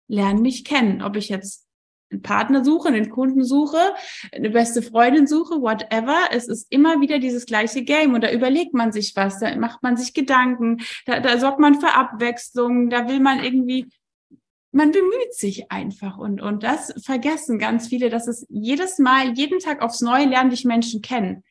lern 0.08 0.42
mich 0.42 0.64
kennen. 0.64 1.02
Ob 1.02 1.16
ich 1.16 1.28
jetzt 1.28 1.69
einen 2.10 2.22
Partner 2.22 2.64
suche, 2.64 2.88
einen 2.88 3.10
Kunden 3.10 3.44
suche, 3.44 3.94
eine 4.32 4.50
beste 4.50 4.82
Freundin 4.82 5.26
suche, 5.26 5.60
whatever. 5.60 6.16
Es 6.30 6.48
ist 6.48 6.66
immer 6.70 7.00
wieder 7.00 7.18
dieses 7.18 7.46
gleiche 7.46 7.82
Game 7.82 8.14
und 8.14 8.22
da 8.22 8.30
überlegt 8.32 8.74
man 8.74 8.92
sich 8.92 9.14
was, 9.16 9.38
da 9.38 9.54
macht 9.56 9.82
man 9.82 9.96
sich 9.96 10.14
Gedanken, 10.14 10.78
da, 11.06 11.20
da 11.20 11.38
sorgt 11.38 11.60
man 11.60 11.80
für 11.80 11.94
Abwechslung, 11.94 12.90
da 12.90 13.08
will 13.08 13.20
man 13.20 13.42
irgendwie, 13.42 13.86
man 14.72 14.92
bemüht 14.92 15.34
sich 15.34 15.70
einfach 15.70 16.18
und, 16.18 16.40
und 16.40 16.62
das 16.62 16.92
vergessen 17.04 17.58
ganz 17.58 17.88
viele, 17.88 18.10
dass 18.10 18.26
es 18.26 18.46
jedes 18.48 18.98
Mal, 18.98 19.32
jeden 19.32 19.58
Tag 19.58 19.82
aufs 19.82 20.00
Neue 20.00 20.26
lernen 20.26 20.50
dich 20.50 20.64
Menschen 20.64 21.02
kennen. 21.02 21.44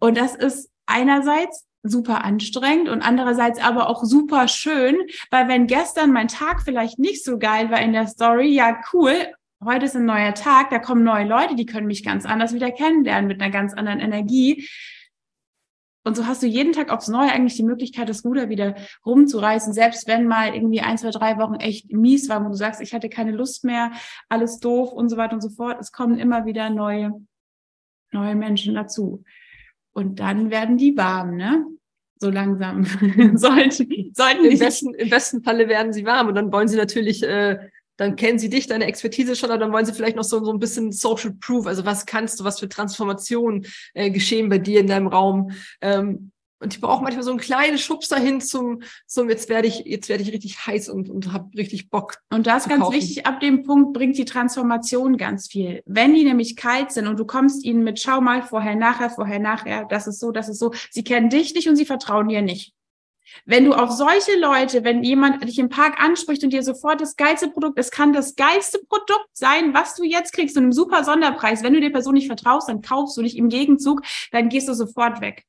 Und 0.00 0.18
das 0.18 0.34
ist 0.34 0.70
einerseits 0.86 1.64
super 1.82 2.24
anstrengend 2.24 2.88
und 2.88 3.02
andererseits 3.02 3.60
aber 3.60 3.88
auch 3.88 4.02
super 4.04 4.48
schön, 4.48 4.96
weil 5.30 5.48
wenn 5.48 5.66
gestern 5.66 6.12
mein 6.12 6.28
Tag 6.28 6.62
vielleicht 6.62 6.98
nicht 6.98 7.24
so 7.24 7.38
geil 7.38 7.70
war 7.70 7.80
in 7.80 7.92
der 7.92 8.08
Story, 8.08 8.48
ja 8.48 8.80
cool, 8.92 9.32
heute 9.64 9.86
ist 9.86 9.96
ein 9.96 10.04
neuer 10.04 10.34
Tag, 10.34 10.70
da 10.70 10.78
kommen 10.78 11.02
neue 11.04 11.26
Leute, 11.26 11.54
die 11.54 11.66
können 11.66 11.86
mich 11.86 12.04
ganz 12.04 12.24
anders 12.26 12.54
wieder 12.54 12.70
kennenlernen 12.70 13.28
mit 13.28 13.40
einer 13.40 13.50
ganz 13.50 13.74
anderen 13.74 14.00
Energie. 14.00 14.68
Und 16.04 16.16
so 16.16 16.26
hast 16.26 16.42
du 16.42 16.46
jeden 16.46 16.72
Tag 16.72 16.90
aufs 16.90 17.08
Neue 17.08 17.30
eigentlich 17.30 17.56
die 17.56 17.64
Möglichkeit, 17.64 18.08
das 18.08 18.24
Ruder 18.24 18.48
wieder 18.48 18.76
rumzureißen, 19.04 19.74
selbst 19.74 20.06
wenn 20.06 20.26
mal 20.26 20.54
irgendwie 20.54 20.80
ein, 20.80 20.96
zwei, 20.96 21.10
drei 21.10 21.36
Wochen 21.36 21.56
echt 21.56 21.92
mies 21.92 22.28
war, 22.30 22.42
wo 22.44 22.48
du 22.48 22.54
sagst, 22.54 22.80
ich 22.80 22.94
hatte 22.94 23.10
keine 23.10 23.32
Lust 23.32 23.64
mehr, 23.64 23.92
alles 24.28 24.58
doof 24.58 24.90
und 24.92 25.10
so 25.10 25.16
weiter 25.18 25.34
und 25.34 25.42
so 25.42 25.50
fort. 25.50 25.76
Es 25.80 25.92
kommen 25.92 26.18
immer 26.18 26.46
wieder 26.46 26.70
neue, 26.70 27.12
neue 28.10 28.34
Menschen 28.36 28.74
dazu. 28.74 29.22
Und 29.92 30.18
dann 30.20 30.50
werden 30.50 30.78
die 30.78 30.96
warm, 30.96 31.36
ne? 31.36 31.66
So 32.20 32.30
langsam. 32.30 32.84
sollten, 33.34 34.12
sollten 34.14 34.44
Im, 34.46 34.58
besten, 34.58 34.94
Im 34.94 35.10
besten 35.10 35.42
Falle 35.42 35.68
werden 35.68 35.92
sie 35.92 36.06
warm 36.06 36.28
und 36.28 36.34
dann 36.36 36.50
wollen 36.52 36.68
sie 36.68 36.76
natürlich 36.76 37.22
äh, 37.22 37.58
dann 37.98 38.16
kennen 38.16 38.38
sie 38.38 38.48
dich, 38.48 38.66
deine 38.66 38.86
Expertise 38.86 39.36
schon, 39.36 39.50
aber 39.50 39.58
dann 39.58 39.72
wollen 39.72 39.84
sie 39.84 39.92
vielleicht 39.92 40.16
noch 40.16 40.24
so, 40.24 40.42
so 40.42 40.52
ein 40.52 40.60
bisschen 40.60 40.92
Social 40.92 41.32
Proof. 41.32 41.66
Also 41.66 41.84
was 41.84 42.06
kannst 42.06 42.40
du, 42.40 42.44
was 42.44 42.60
für 42.60 42.68
Transformationen 42.68 43.66
äh, 43.92 44.10
geschehen 44.10 44.48
bei 44.48 44.58
dir 44.58 44.80
in 44.80 44.86
deinem 44.86 45.08
Raum? 45.08 45.50
Ähm, 45.82 46.30
und 46.60 46.74
ich 46.74 46.80
brauche 46.80 47.02
manchmal 47.02 47.22
so 47.22 47.30
einen 47.30 47.38
kleinen 47.38 47.78
Schubs 47.78 48.08
dahin 48.08 48.40
zum, 48.40 48.82
zum 49.06 49.28
jetzt 49.28 49.48
werde 49.48 49.68
ich, 49.68 49.80
jetzt 49.84 50.08
werde 50.08 50.22
ich 50.22 50.32
richtig 50.32 50.66
heiß 50.66 50.88
und, 50.88 51.08
und 51.08 51.32
habe 51.32 51.56
richtig 51.56 51.88
Bock. 51.90 52.16
Und 52.30 52.46
das 52.46 52.64
ist 52.64 52.68
ganz 52.68 52.82
kaufen. 52.82 52.96
wichtig, 52.96 53.26
ab 53.26 53.40
dem 53.40 53.62
Punkt 53.62 53.92
bringt 53.92 54.18
die 54.18 54.24
Transformation 54.24 55.16
ganz 55.16 55.48
viel. 55.48 55.82
Wenn 55.86 56.14
die 56.14 56.24
nämlich 56.24 56.56
kalt 56.56 56.90
sind 56.90 57.06
und 57.06 57.18
du 57.18 57.24
kommst 57.24 57.64
ihnen 57.64 57.84
mit, 57.84 58.00
schau 58.00 58.20
mal, 58.20 58.42
vorher, 58.42 58.74
nachher, 58.74 59.10
vorher, 59.10 59.38
nachher, 59.38 59.84
das 59.84 60.06
ist 60.08 60.18
so, 60.18 60.32
das 60.32 60.48
ist 60.48 60.58
so, 60.58 60.72
sie 60.90 61.04
kennen 61.04 61.30
dich 61.30 61.54
nicht 61.54 61.68
und 61.68 61.76
sie 61.76 61.86
vertrauen 61.86 62.28
dir 62.28 62.42
nicht. 62.42 62.74
Wenn 63.44 63.64
du 63.64 63.72
auf 63.72 63.90
solche 63.90 64.38
Leute, 64.38 64.84
wenn 64.84 65.02
jemand 65.02 65.42
dich 65.44 65.58
im 65.58 65.68
Park 65.68 66.00
anspricht 66.00 66.44
und 66.44 66.52
dir 66.52 66.62
sofort 66.62 67.00
das 67.00 67.16
geilste 67.16 67.48
Produkt, 67.48 67.78
es 67.78 67.90
kann 67.90 68.12
das 68.12 68.36
geilste 68.36 68.78
Produkt 68.78 69.28
sein, 69.32 69.74
was 69.74 69.94
du 69.94 70.04
jetzt 70.04 70.32
kriegst, 70.32 70.54
zu 70.54 70.60
einem 70.60 70.72
super 70.72 71.04
Sonderpreis. 71.04 71.62
Wenn 71.62 71.74
du 71.74 71.80
der 71.80 71.90
Person 71.90 72.14
nicht 72.14 72.26
vertraust, 72.26 72.68
dann 72.68 72.82
kaufst 72.82 73.16
du 73.16 73.22
nicht 73.22 73.36
im 73.36 73.48
Gegenzug, 73.48 74.02
dann 74.32 74.48
gehst 74.48 74.68
du 74.68 74.74
sofort 74.74 75.20
weg. 75.20 75.44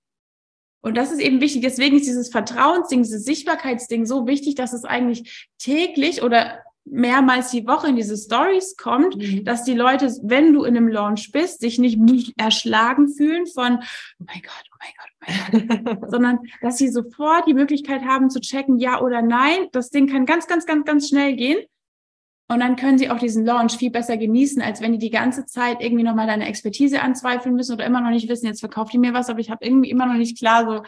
Und 0.81 0.95
das 0.95 1.11
ist 1.11 1.19
eben 1.19 1.41
wichtig. 1.41 1.61
Deswegen 1.61 1.97
ist 1.97 2.07
dieses 2.07 2.29
Vertrauensding, 2.29 3.03
dieses 3.03 3.25
Sichtbarkeitsding 3.25 4.05
so 4.05 4.27
wichtig, 4.27 4.55
dass 4.55 4.73
es 4.73 4.85
eigentlich 4.85 5.49
täglich 5.57 6.23
oder 6.23 6.63
mehrmals 6.91 7.51
die 7.51 7.67
Woche 7.67 7.87
in 7.87 7.95
diese 7.95 8.17
Stories 8.17 8.75
kommt, 8.77 9.17
mhm. 9.17 9.43
dass 9.43 9.63
die 9.63 9.73
Leute, 9.73 10.11
wenn 10.23 10.53
du 10.53 10.63
in 10.63 10.75
einem 10.75 10.87
Launch 10.87 11.31
bist, 11.31 11.61
sich 11.61 11.77
nicht 11.79 12.33
erschlagen 12.37 13.07
fühlen 13.09 13.45
von, 13.47 13.79
oh 14.19 14.25
mein 14.25 14.41
Gott, 14.41 14.65
oh 14.71 14.77
mein 14.79 14.93
Gott, 14.97 15.11
oh 15.19 15.75
mein 15.75 15.85
Gott, 15.85 16.09
sondern 16.11 16.39
dass 16.61 16.77
sie 16.77 16.89
sofort 16.89 17.47
die 17.47 17.53
Möglichkeit 17.53 18.03
haben 18.03 18.29
zu 18.29 18.39
checken, 18.39 18.77
ja 18.77 19.01
oder 19.01 19.21
nein. 19.21 19.67
Das 19.71 19.89
Ding 19.89 20.07
kann 20.07 20.25
ganz, 20.25 20.47
ganz, 20.47 20.65
ganz, 20.65 20.85
ganz 20.85 21.09
schnell 21.09 21.35
gehen. 21.35 21.59
Und 22.51 22.61
dann 22.61 22.75
können 22.75 22.97
sie 22.97 23.11
auch 23.11 23.19
diesen 23.19 23.45
Launch 23.45 23.77
viel 23.77 23.91
besser 23.91 24.17
genießen, 24.17 24.59
als 24.59 24.81
wenn 24.81 24.91
die 24.91 24.97
die 24.97 25.11
ganze 25.11 25.45
Zeit 25.45 25.81
irgendwie 25.81 26.03
nochmal 26.03 26.25
deine 26.25 26.47
Expertise 26.47 26.99
anzweifeln 26.99 27.53
müssen 27.53 27.73
oder 27.73 27.85
immer 27.85 28.01
noch 28.01 28.09
nicht 28.09 28.27
wissen, 28.27 28.47
jetzt 28.47 28.61
verkauft 28.61 28.91
die 28.91 28.97
mir 28.97 29.13
was, 29.13 29.29
aber 29.29 29.39
ich 29.39 29.51
habe 29.51 29.63
irgendwie 29.63 29.91
immer 29.91 30.07
noch 30.07 30.15
nicht 30.15 30.39
klar 30.39 30.65
so, 30.65 30.83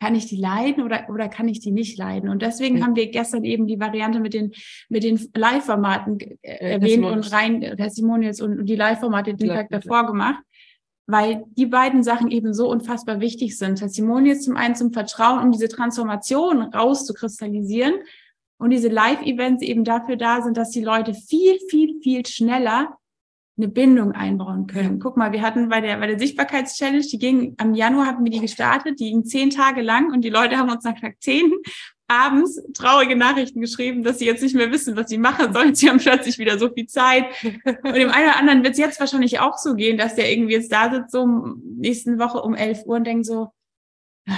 kann 0.00 0.14
ich 0.14 0.26
die 0.26 0.36
leiden 0.36 0.82
oder, 0.82 1.06
oder 1.10 1.28
kann 1.28 1.46
ich 1.46 1.60
die 1.60 1.70
nicht 1.70 1.98
leiden? 1.98 2.30
Und 2.30 2.42
deswegen 2.42 2.78
ja. 2.78 2.84
haben 2.84 2.96
wir 2.96 3.10
gestern 3.10 3.44
eben 3.44 3.66
die 3.66 3.78
Variante 3.78 4.18
mit 4.18 4.32
den, 4.32 4.52
mit 4.88 5.04
den 5.04 5.20
Live-Formaten 5.34 6.18
äh, 6.42 6.72
erwähnt 6.72 7.04
und 7.04 7.30
rein, 7.32 7.60
Testimonials 7.60 8.40
und, 8.40 8.58
und 8.58 8.66
die 8.66 8.76
Live-Formate 8.76 9.34
den 9.34 9.48
Tag 9.48 9.68
davor 9.68 10.06
gemacht, 10.06 10.42
weil 11.06 11.44
die 11.50 11.66
beiden 11.66 12.02
Sachen 12.02 12.30
eben 12.30 12.54
so 12.54 12.70
unfassbar 12.70 13.20
wichtig 13.20 13.58
sind. 13.58 13.76
Testimonials 13.76 14.42
zum 14.42 14.56
einen 14.56 14.74
zum 14.74 14.92
Vertrauen, 14.92 15.44
um 15.44 15.52
diese 15.52 15.68
Transformation 15.68 16.62
rauszukristallisieren 16.62 17.94
und 18.58 18.70
diese 18.70 18.88
Live-Events 18.88 19.62
eben 19.62 19.84
dafür 19.84 20.16
da 20.16 20.40
sind, 20.40 20.56
dass 20.56 20.70
die 20.70 20.82
Leute 20.82 21.12
viel, 21.12 21.58
viel, 21.68 22.00
viel 22.02 22.24
schneller 22.24 22.96
eine 23.60 23.68
Bindung 23.68 24.12
einbauen 24.12 24.66
können. 24.66 24.98
Guck 24.98 25.16
mal, 25.16 25.32
wir 25.32 25.42
hatten 25.42 25.68
bei 25.68 25.80
der, 25.80 25.98
bei 25.98 26.06
der 26.06 26.18
Sichtbarkeitschallenge, 26.18 27.00
die 27.00 27.18
ging, 27.18 27.54
am 27.58 27.74
Januar 27.74 28.06
hatten 28.06 28.24
wir 28.24 28.30
die 28.30 28.40
gestartet, 28.40 28.98
die 29.00 29.10
ging 29.10 29.24
zehn 29.24 29.50
Tage 29.50 29.82
lang 29.82 30.12
und 30.12 30.22
die 30.22 30.30
Leute 30.30 30.56
haben 30.56 30.70
uns 30.70 30.84
nach 30.84 30.98
Tag 30.98 31.16
zehn 31.20 31.52
abends 32.10 32.60
traurige 32.74 33.14
Nachrichten 33.14 33.60
geschrieben, 33.60 34.02
dass 34.02 34.18
sie 34.18 34.26
jetzt 34.26 34.42
nicht 34.42 34.56
mehr 34.56 34.72
wissen, 34.72 34.96
was 34.96 35.08
sie 35.08 35.18
machen 35.18 35.52
sollen. 35.52 35.74
Sie 35.76 35.88
haben 35.88 35.98
plötzlich 35.98 36.38
wieder 36.38 36.58
so 36.58 36.68
viel 36.68 36.86
Zeit. 36.86 37.26
Und 37.44 37.94
dem 37.94 38.10
einen 38.10 38.28
oder 38.28 38.36
anderen 38.36 38.64
wird 38.64 38.72
es 38.72 38.78
jetzt 38.78 38.98
wahrscheinlich 38.98 39.38
auch 39.38 39.56
so 39.56 39.74
gehen, 39.74 39.96
dass 39.96 40.16
der 40.16 40.32
irgendwie 40.32 40.54
jetzt 40.54 40.72
da 40.72 40.90
sitzt, 40.92 41.12
so 41.12 41.26
nächsten 41.78 42.18
Woche 42.18 42.42
um 42.42 42.54
11 42.54 42.84
Uhr 42.86 42.96
und 42.96 43.06
denkt 43.06 43.26
so, 43.26 43.52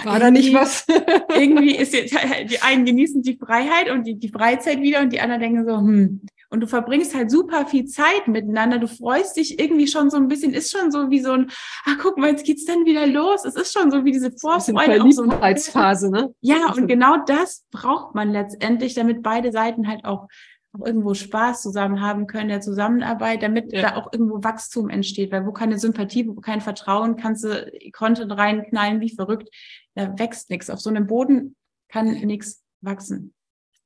war 0.05 0.19
da 0.19 0.31
nicht 0.31 0.53
was? 0.55 0.87
irgendwie 1.35 1.77
ist 1.77 1.93
jetzt, 1.93 2.15
die 2.51 2.63
einen 2.63 2.85
genießen 2.85 3.23
die 3.23 3.37
Freiheit 3.37 3.91
und 3.91 4.05
die, 4.07 4.19
die 4.19 4.29
Freizeit 4.29 4.81
wieder 4.81 5.01
und 5.01 5.13
die 5.13 5.21
anderen 5.21 5.41
denken 5.41 5.67
so, 5.67 5.77
hm, 5.77 6.21
und 6.53 6.61
du 6.61 6.67
verbringst 6.67 7.15
halt 7.15 7.31
super 7.31 7.65
viel 7.65 7.87
Zeit 7.87 8.29
miteinander. 8.29 8.79
Du 8.79 8.87
freust 8.87 9.39
dich 9.39 9.59
irgendwie 9.59 9.87
schon 9.87 10.11
so 10.11 10.19
ein 10.19 10.29
bisschen, 10.29 10.53
ist 10.53 10.71
schon 10.71 10.91
so 10.91 11.09
wie 11.09 11.21
so 11.21 11.33
ein, 11.33 11.51
ach 11.87 11.97
guck 11.99 12.19
mal, 12.19 12.31
jetzt 12.31 12.45
geht's 12.45 12.67
dann 12.67 12.85
wieder 12.85 13.07
los. 13.07 13.47
Es 13.47 13.55
ist 13.55 13.73
schon 13.73 13.91
so 13.91 14.05
wie 14.05 14.13
diese 14.13 14.31
Vorfreude. 14.31 15.03
Auch 15.03 15.11
so 15.11 15.25
Phase, 15.73 16.11
ne? 16.11 16.35
Ja, 16.43 16.75
und 16.77 16.89
genau 16.89 17.17
das 17.25 17.65
braucht 17.71 18.15
man 18.15 18.33
letztendlich, 18.33 18.93
damit 18.93 19.23
beide 19.23 19.51
Seiten 19.51 19.89
halt 19.89 20.05
auch, 20.05 20.29
auch 20.73 20.87
irgendwo 20.87 21.14
Spaß 21.14 21.62
zusammen 21.62 22.00
haben 22.00 22.26
können, 22.26 22.49
der 22.49 22.61
Zusammenarbeit, 22.61 23.43
damit 23.43 23.73
ja. 23.73 23.83
da 23.83 23.97
auch 23.97 24.12
irgendwo 24.12 24.43
Wachstum 24.43 24.88
entsteht. 24.88 25.31
Weil 25.33 25.47
wo 25.47 25.52
keine 25.52 25.79
Sympathie, 25.79 26.26
wo 26.26 26.41
kein 26.41 26.61
Vertrauen, 26.61 27.17
kannst 27.17 27.45
du 27.45 27.71
Content 27.93 28.33
reinknallen 28.33 29.00
wie 29.00 29.14
verrückt. 29.14 29.49
Da 29.95 30.19
wächst 30.19 30.50
nichts. 30.50 30.71
Auf 30.71 30.81
so 30.81 30.91
einem 30.91 31.07
Boden 31.07 31.57
kann 31.88 32.11
nichts 32.11 32.62
wachsen. 32.81 33.35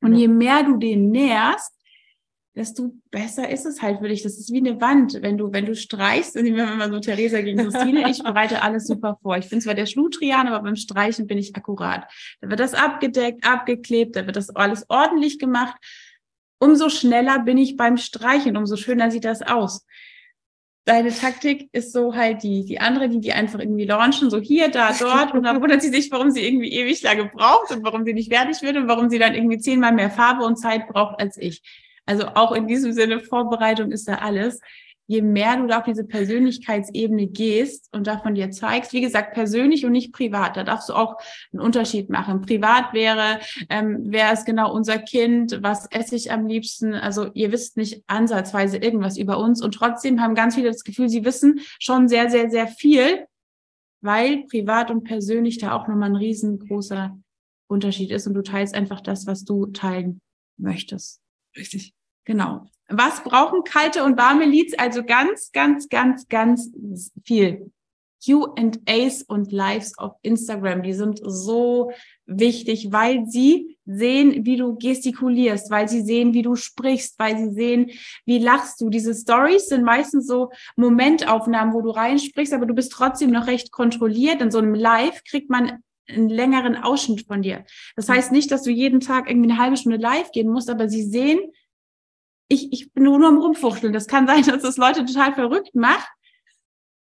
Und 0.00 0.12
ja. 0.14 0.20
je 0.20 0.28
mehr 0.28 0.62
du 0.62 0.76
den 0.76 1.10
nährst, 1.10 1.72
desto 2.56 2.94
besser 3.10 3.50
ist 3.50 3.66
es 3.66 3.82
halt 3.82 3.98
für 3.98 4.08
dich. 4.08 4.22
Das 4.22 4.38
ist 4.38 4.50
wie 4.52 4.58
eine 4.58 4.80
Wand. 4.80 5.18
Wenn 5.20 5.36
du, 5.36 5.52
wenn 5.52 5.66
du 5.66 5.74
streichst, 5.74 6.36
und 6.36 6.44
wenn 6.44 6.78
man 6.78 6.90
so 6.90 7.00
Theresa 7.00 7.42
gegen 7.42 7.58
Christine, 7.58 8.10
ich 8.10 8.22
bereite 8.22 8.62
alles 8.62 8.86
super 8.86 9.18
vor. 9.22 9.36
Ich 9.36 9.50
bin 9.50 9.60
zwar 9.60 9.74
der 9.74 9.86
Schludrian, 9.86 10.48
aber 10.48 10.62
beim 10.62 10.76
Streichen 10.76 11.26
bin 11.26 11.36
ich 11.36 11.54
akkurat. 11.54 12.10
Da 12.40 12.48
wird 12.48 12.60
das 12.60 12.72
abgedeckt, 12.72 13.46
abgeklebt, 13.46 14.16
da 14.16 14.26
wird 14.26 14.36
das 14.36 14.50
alles 14.50 14.86
ordentlich 14.88 15.38
gemacht. 15.38 15.76
Umso 16.58 16.88
schneller 16.88 17.40
bin 17.40 17.58
ich 17.58 17.76
beim 17.76 17.96
Streichen, 17.96 18.56
umso 18.56 18.76
schöner 18.76 19.10
sieht 19.10 19.24
das 19.24 19.42
aus. 19.42 19.86
Deine 20.86 21.12
Taktik 21.12 21.68
ist 21.72 21.92
so 21.92 22.14
halt 22.14 22.44
die, 22.44 22.64
die 22.64 22.78
andere, 22.78 23.08
die 23.08 23.20
die 23.20 23.32
einfach 23.32 23.58
irgendwie 23.58 23.86
launchen, 23.86 24.30
so 24.30 24.38
hier, 24.38 24.70
da, 24.70 24.92
dort. 24.98 25.34
Und 25.34 25.42
dann 25.42 25.60
wundert 25.60 25.82
sie 25.82 25.88
sich, 25.88 26.10
warum 26.12 26.30
sie 26.30 26.46
irgendwie 26.46 26.72
ewig 26.72 27.02
lange 27.02 27.26
braucht 27.26 27.72
und 27.72 27.84
warum 27.84 28.04
sie 28.04 28.14
nicht 28.14 28.32
fertig 28.32 28.62
wird 28.62 28.76
und 28.76 28.88
warum 28.88 29.10
sie 29.10 29.18
dann 29.18 29.34
irgendwie 29.34 29.58
zehnmal 29.58 29.92
mehr 29.92 30.10
Farbe 30.10 30.44
und 30.44 30.56
Zeit 30.56 30.86
braucht 30.88 31.20
als 31.20 31.36
ich. 31.36 31.62
Also 32.06 32.28
auch 32.28 32.52
in 32.52 32.68
diesem 32.68 32.92
Sinne, 32.92 33.18
Vorbereitung 33.20 33.90
ist 33.90 34.06
da 34.06 34.16
alles. 34.16 34.60
Je 35.08 35.22
mehr 35.22 35.56
du 35.56 35.66
da 35.66 35.78
auf 35.78 35.84
diese 35.84 36.04
Persönlichkeitsebene 36.04 37.28
gehst 37.28 37.88
und 37.92 38.06
davon 38.06 38.34
dir 38.34 38.50
zeigst, 38.50 38.92
wie 38.92 39.00
gesagt, 39.00 39.34
persönlich 39.34 39.86
und 39.86 39.92
nicht 39.92 40.12
privat, 40.12 40.56
da 40.56 40.64
darfst 40.64 40.88
du 40.88 40.94
auch 40.94 41.16
einen 41.52 41.62
Unterschied 41.62 42.10
machen. 42.10 42.40
Privat 42.40 42.92
wäre, 42.92 43.38
ähm, 43.68 43.98
wer 44.06 44.32
ist 44.32 44.46
genau 44.46 44.72
unser 44.72 44.98
Kind, 44.98 45.58
was 45.62 45.86
esse 45.90 46.16
ich 46.16 46.32
am 46.32 46.46
liebsten? 46.46 46.94
Also 46.94 47.30
ihr 47.34 47.52
wisst 47.52 47.76
nicht 47.76 48.02
ansatzweise 48.08 48.78
irgendwas 48.78 49.16
über 49.16 49.38
uns 49.38 49.62
und 49.62 49.72
trotzdem 49.72 50.20
haben 50.20 50.34
ganz 50.34 50.56
viele 50.56 50.68
das 50.68 50.82
Gefühl, 50.82 51.08
sie 51.08 51.24
wissen 51.24 51.60
schon 51.78 52.08
sehr, 52.08 52.28
sehr, 52.28 52.50
sehr 52.50 52.66
viel, 52.66 53.26
weil 54.00 54.44
privat 54.50 54.90
und 54.90 55.04
persönlich 55.04 55.58
da 55.58 55.72
auch 55.72 55.86
nochmal 55.86 56.10
ein 56.10 56.16
riesengroßer 56.16 57.16
Unterschied 57.68 58.10
ist 58.10 58.26
und 58.26 58.34
du 58.34 58.42
teilst 58.42 58.74
einfach 58.74 59.00
das, 59.00 59.26
was 59.26 59.44
du 59.44 59.66
teilen 59.66 60.20
möchtest. 60.56 61.20
Richtig. 61.56 61.94
Genau. 62.24 62.66
Was 62.88 63.22
brauchen 63.24 63.64
kalte 63.64 64.04
und 64.04 64.16
warme 64.16 64.44
Leads? 64.44 64.78
Also 64.78 65.02
ganz, 65.02 65.50
ganz, 65.52 65.88
ganz, 65.88 66.28
ganz 66.28 66.70
viel. 67.24 67.70
Q&As 68.24 69.22
und 69.22 69.52
Lives 69.52 69.96
auf 69.98 70.14
Instagram, 70.22 70.82
die 70.82 70.94
sind 70.94 71.20
so 71.22 71.92
wichtig, 72.24 72.88
weil 72.90 73.26
sie 73.26 73.78
sehen, 73.84 74.44
wie 74.44 74.56
du 74.56 74.76
gestikulierst, 74.76 75.70
weil 75.70 75.88
sie 75.88 76.00
sehen, 76.00 76.34
wie 76.34 76.42
du 76.42 76.56
sprichst, 76.56 77.18
weil 77.18 77.38
sie 77.38 77.52
sehen, 77.52 77.90
wie 78.24 78.38
lachst 78.38 78.80
du. 78.80 78.90
Diese 78.90 79.14
Stories 79.14 79.68
sind 79.68 79.84
meistens 79.84 80.26
so 80.26 80.50
Momentaufnahmen, 80.76 81.72
wo 81.72 81.82
du 81.82 81.90
reinsprichst, 81.90 82.52
aber 82.52 82.66
du 82.66 82.74
bist 82.74 82.92
trotzdem 82.92 83.30
noch 83.30 83.46
recht 83.46 83.70
kontrolliert. 83.70 84.40
In 84.40 84.50
so 84.50 84.58
einem 84.58 84.74
Live 84.74 85.22
kriegt 85.24 85.50
man 85.50 85.82
einen 86.08 86.28
längeren 86.28 86.76
Ausschnitt 86.76 87.26
von 87.26 87.42
dir. 87.42 87.64
Das 87.94 88.08
heißt 88.08 88.32
nicht, 88.32 88.50
dass 88.50 88.62
du 88.62 88.70
jeden 88.70 89.00
Tag 89.00 89.28
irgendwie 89.28 89.50
eine 89.50 89.60
halbe 89.60 89.76
Stunde 89.76 89.98
live 89.98 90.30
gehen 90.32 90.48
musst, 90.48 90.70
aber 90.70 90.88
sie 90.88 91.02
sehen, 91.02 91.40
ich, 92.48 92.72
ich 92.72 92.92
bin 92.92 93.04
nur, 93.04 93.18
nur 93.18 93.28
am 93.28 93.38
Rumfuchteln. 93.38 93.92
Das 93.92 94.06
kann 94.06 94.26
sein, 94.26 94.42
dass 94.46 94.62
das 94.62 94.76
Leute 94.76 95.04
total 95.04 95.34
verrückt 95.34 95.74
macht. 95.74 96.08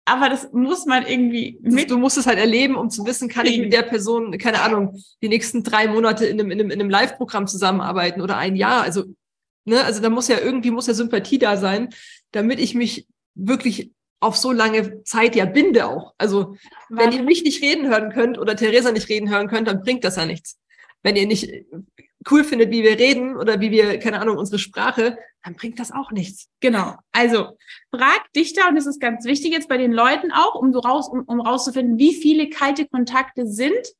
Aber 0.05 0.29
das 0.29 0.51
muss 0.51 0.85
man 0.85 1.05
irgendwie 1.05 1.59
mit. 1.61 1.91
Du 1.91 1.97
musst 1.97 2.17
es 2.17 2.25
halt 2.25 2.39
erleben, 2.39 2.75
um 2.75 2.89
zu 2.89 3.05
wissen, 3.05 3.29
kann 3.29 3.45
ich 3.45 3.59
mit 3.59 3.71
der 3.71 3.83
Person, 3.83 4.35
keine 4.39 4.61
Ahnung, 4.61 4.99
die 5.21 5.29
nächsten 5.29 5.63
drei 5.63 5.87
Monate 5.87 6.25
in 6.25 6.39
einem, 6.39 6.51
in 6.51 6.59
einem, 6.59 6.71
in 6.71 6.79
einem 6.79 6.89
Live-Programm 6.89 7.47
zusammenarbeiten 7.47 8.21
oder 8.21 8.37
ein 8.37 8.55
Jahr. 8.55 8.81
Also, 8.81 9.05
ne, 9.63 9.83
also 9.83 10.01
da 10.01 10.09
muss 10.09 10.27
ja 10.27 10.39
irgendwie, 10.39 10.71
muss 10.71 10.87
ja 10.87 10.95
Sympathie 10.95 11.37
da 11.37 11.55
sein, 11.55 11.89
damit 12.31 12.59
ich 12.59 12.73
mich 12.73 13.07
wirklich 13.35 13.91
auf 14.19 14.35
so 14.37 14.51
lange 14.51 15.03
Zeit 15.03 15.35
ja 15.35 15.45
binde 15.45 15.87
auch. 15.87 16.13
Also, 16.17 16.55
wenn 16.89 17.11
ihr 17.11 17.23
mich 17.23 17.43
nicht 17.43 17.61
reden 17.61 17.87
hören 17.87 18.11
könnt 18.11 18.39
oder 18.39 18.55
Theresa 18.55 18.91
nicht 18.91 19.07
reden 19.07 19.29
hören 19.29 19.47
könnt, 19.47 19.67
dann 19.67 19.81
bringt 19.81 20.03
das 20.03 20.15
ja 20.15 20.25
nichts. 20.25 20.59
Wenn 21.03 21.15
ihr 21.15 21.27
nicht 21.27 21.47
cool 22.29 22.43
findet, 22.43 22.71
wie 22.71 22.83
wir 22.83 22.99
reden 22.99 23.35
oder 23.35 23.59
wie 23.59 23.71
wir, 23.71 23.97
keine 23.99 24.19
Ahnung, 24.19 24.37
unsere 24.37 24.59
Sprache, 24.59 25.17
dann 25.43 25.55
bringt 25.55 25.79
das 25.79 25.91
auch 25.91 26.11
nichts. 26.11 26.49
Genau. 26.59 26.95
Also 27.11 27.57
frag 27.93 28.31
dich 28.33 28.53
da, 28.53 28.67
und 28.67 28.75
das 28.75 28.85
ist 28.85 28.99
ganz 28.99 29.25
wichtig 29.25 29.51
jetzt 29.51 29.69
bei 29.69 29.77
den 29.77 29.91
Leuten 29.91 30.31
auch, 30.31 30.55
um 30.55 30.75
raus, 30.75 31.09
um, 31.09 31.21
um 31.21 31.41
rauszufinden, 31.41 31.97
wie 31.97 32.13
viele 32.13 32.49
kalte 32.49 32.87
Kontakte 32.87 33.47
sind. 33.47 33.95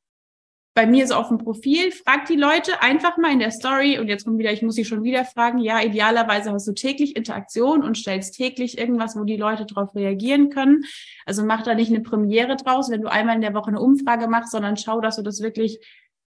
Bei 0.74 0.86
mir 0.86 1.06
so 1.06 1.14
auf 1.16 1.28
dem 1.28 1.36
Profil, 1.36 1.92
frag 1.92 2.24
die 2.26 2.36
Leute 2.36 2.80
einfach 2.80 3.18
mal 3.18 3.30
in 3.30 3.40
der 3.40 3.50
Story 3.50 3.98
und 3.98 4.08
jetzt 4.08 4.24
kommt 4.24 4.38
wieder, 4.38 4.52
ich 4.52 4.62
muss 4.62 4.74
sie 4.74 4.86
schon 4.86 5.02
wieder 5.02 5.26
fragen, 5.26 5.58
ja, 5.58 5.82
idealerweise 5.82 6.50
hast 6.50 6.66
du 6.66 6.72
täglich 6.72 7.14
Interaktion 7.14 7.82
und 7.82 7.98
stellst 7.98 8.36
täglich 8.36 8.78
irgendwas, 8.78 9.14
wo 9.14 9.24
die 9.24 9.36
Leute 9.36 9.66
darauf 9.66 9.94
reagieren 9.94 10.48
können. 10.48 10.84
Also 11.26 11.44
mach 11.44 11.62
da 11.62 11.74
nicht 11.74 11.90
eine 11.90 12.00
Premiere 12.00 12.56
draus, 12.56 12.88
wenn 12.88 13.02
du 13.02 13.10
einmal 13.10 13.34
in 13.34 13.42
der 13.42 13.52
Woche 13.52 13.68
eine 13.68 13.80
Umfrage 13.80 14.28
machst, 14.28 14.52
sondern 14.52 14.78
schau, 14.78 15.02
dass 15.02 15.16
du 15.16 15.22
das 15.22 15.42
wirklich 15.42 15.78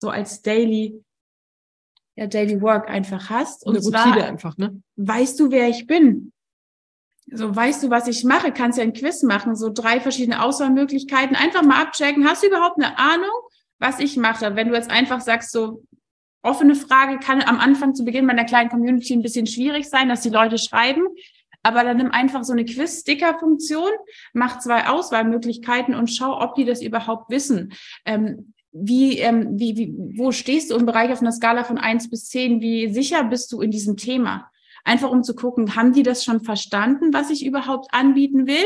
so 0.00 0.08
als 0.08 0.40
Daily 0.40 1.02
ja, 2.16 2.26
Daily 2.26 2.61
Work 2.61 2.88
einfach 2.88 3.31
hast. 3.31 3.66
Und 3.66 3.76
Eine 3.76 3.83
zwar 3.83 4.16
einfach, 4.16 4.57
ne? 4.59 4.83
weißt 4.97 5.38
du, 5.40 5.50
wer 5.50 5.69
ich 5.69 5.87
bin. 5.87 6.33
So, 7.26 7.54
weißt 7.54 7.83
du, 7.83 7.90
was 7.90 8.09
ich 8.09 8.25
mache? 8.25 8.52
Kannst 8.52 8.78
ja 8.78 8.85
ein 8.85 8.92
Quiz 8.92 9.23
machen, 9.23 9.57
so 9.57 9.71
drei 9.73 10.00
verschiedene 10.00 10.42
Auswahlmöglichkeiten. 10.42 11.37
Einfach 11.37 11.62
mal 11.62 11.81
abchecken. 11.81 12.28
Hast 12.28 12.42
du 12.42 12.49
überhaupt 12.49 12.76
eine 12.76 12.99
Ahnung, 12.99 13.31
was 13.78 14.00
ich 14.00 14.16
mache? 14.16 14.57
Wenn 14.57 14.69
du 14.69 14.75
jetzt 14.75 14.90
einfach 14.90 15.21
sagst, 15.21 15.52
so 15.52 15.85
offene 16.42 16.75
Frage 16.75 17.19
kann 17.19 17.40
am 17.42 17.59
Anfang 17.59 17.95
zu 17.95 18.04
Beginn 18.04 18.26
meiner 18.26 18.45
kleinen 18.45 18.69
Community 18.69 19.14
ein 19.14 19.23
bisschen 19.23 19.47
schwierig 19.47 19.88
sein, 19.88 20.09
dass 20.09 20.23
die 20.23 20.31
Leute 20.31 20.59
schreiben. 20.59 21.07
Aber 21.62 21.85
dann 21.85 21.97
nimm 21.97 22.11
einfach 22.11 22.42
so 22.42 22.52
eine 22.52 22.64
Quiz-Sticker-Funktion, 22.64 23.90
mach 24.33 24.59
zwei 24.59 24.88
Auswahlmöglichkeiten 24.88 25.95
und 25.95 26.09
schau, 26.09 26.40
ob 26.40 26.57
die 26.57 26.64
das 26.64 26.83
überhaupt 26.83 27.31
wissen. 27.31 27.73
Ähm, 28.04 28.52
wie, 28.72 29.18
ähm, 29.18 29.58
wie, 29.58 29.76
wie, 29.76 29.94
wo 30.16 30.32
stehst 30.32 30.70
du 30.70 30.76
im 30.76 30.86
Bereich 30.86 31.12
auf 31.12 31.20
einer 31.20 31.32
Skala 31.32 31.64
von 31.64 31.78
eins 31.78 32.08
bis 32.08 32.28
zehn? 32.28 32.60
Wie 32.60 32.92
sicher 32.92 33.22
bist 33.24 33.52
du 33.52 33.60
in 33.60 33.70
diesem 33.70 33.96
Thema? 33.96 34.50
Einfach 34.84 35.10
um 35.10 35.22
zu 35.22 35.34
gucken, 35.34 35.76
haben 35.76 35.92
die 35.92 36.02
das 36.02 36.24
schon 36.24 36.40
verstanden, 36.40 37.12
was 37.12 37.30
ich 37.30 37.44
überhaupt 37.44 37.92
anbieten 37.92 38.46
will? 38.46 38.64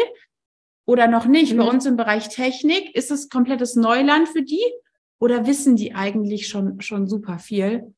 Oder 0.87 1.09
noch 1.09 1.27
nicht? 1.27 1.53
Mhm. 1.53 1.59
Bei 1.59 1.65
uns 1.65 1.85
im 1.85 1.97
Bereich 1.97 2.29
Technik 2.29 2.95
ist 2.95 3.11
es 3.11 3.29
komplettes 3.29 3.75
Neuland 3.75 4.29
für 4.29 4.43
die? 4.43 4.65
Oder 5.19 5.47
wissen 5.47 5.77
die 5.77 5.95
eigentlich 5.95 6.47
schon, 6.47 6.81
schon 6.81 7.09
super 7.09 7.39
viel? 7.39 7.93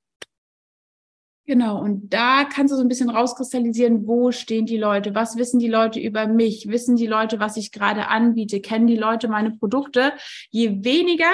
Genau, 1.45 1.81
und 1.81 2.13
da 2.13 2.45
kannst 2.45 2.73
du 2.73 2.77
so 2.77 2.83
ein 2.83 2.89
bisschen 2.89 3.09
rauskristallisieren, 3.09 4.07
wo 4.07 4.33
stehen 4.33 4.67
die 4.67 4.77
Leute, 4.77 5.15
was 5.15 5.37
wissen 5.37 5.59
die 5.59 5.69
Leute 5.69 5.99
über 5.99 6.27
mich, 6.27 6.69
wissen 6.69 6.97
die 6.97 7.07
Leute, 7.07 7.41
was 7.41 7.57
ich 7.57 7.73
gerade 7.73 8.09
anbiete, 8.09 8.61
kennen 8.61 8.87
die 8.87 8.99
Leute 8.99 9.29
meine 9.29 9.53
Produkte. 9.53 10.13
Je 10.51 10.85
weniger 10.85 11.31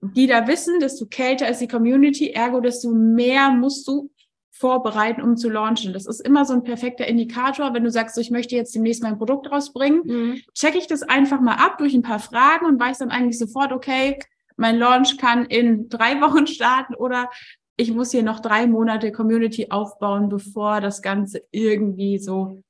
die 0.00 0.26
da 0.26 0.46
wissen, 0.46 0.80
desto 0.80 1.06
kälter 1.06 1.48
ist 1.48 1.60
die 1.60 1.68
Community, 1.68 2.30
ergo 2.30 2.60
desto 2.60 2.90
mehr 2.90 3.50
musst 3.50 3.86
du 3.88 4.10
vorbereiten, 4.50 5.22
um 5.22 5.36
zu 5.36 5.48
launchen. 5.48 5.92
Das 5.92 6.06
ist 6.06 6.20
immer 6.20 6.44
so 6.44 6.52
ein 6.52 6.64
perfekter 6.64 7.06
Indikator. 7.06 7.74
Wenn 7.74 7.84
du 7.84 7.90
sagst, 7.90 8.16
so, 8.16 8.20
ich 8.20 8.30
möchte 8.30 8.56
jetzt 8.56 8.74
demnächst 8.74 9.02
mein 9.02 9.18
Produkt 9.18 9.50
rausbringen, 9.50 10.02
mhm. 10.04 10.40
checke 10.54 10.78
ich 10.78 10.88
das 10.88 11.02
einfach 11.02 11.40
mal 11.40 11.54
ab 11.54 11.78
durch 11.78 11.94
ein 11.94 12.02
paar 12.02 12.18
Fragen 12.18 12.66
und 12.66 12.80
weiß 12.80 12.98
dann 12.98 13.10
eigentlich 13.10 13.38
sofort, 13.38 13.72
okay, 13.72 14.18
mein 14.56 14.76
Launch 14.76 15.16
kann 15.18 15.46
in 15.46 15.88
drei 15.88 16.20
Wochen 16.20 16.46
starten 16.46 16.94
oder 16.94 17.30
ich 17.76 17.92
muss 17.92 18.10
hier 18.10 18.24
noch 18.24 18.40
drei 18.40 18.66
Monate 18.66 19.12
Community 19.12 19.68
aufbauen, 19.70 20.28
bevor 20.28 20.80
das 20.80 21.00
Ganze 21.00 21.42
irgendwie 21.52 22.18
so 22.18 22.60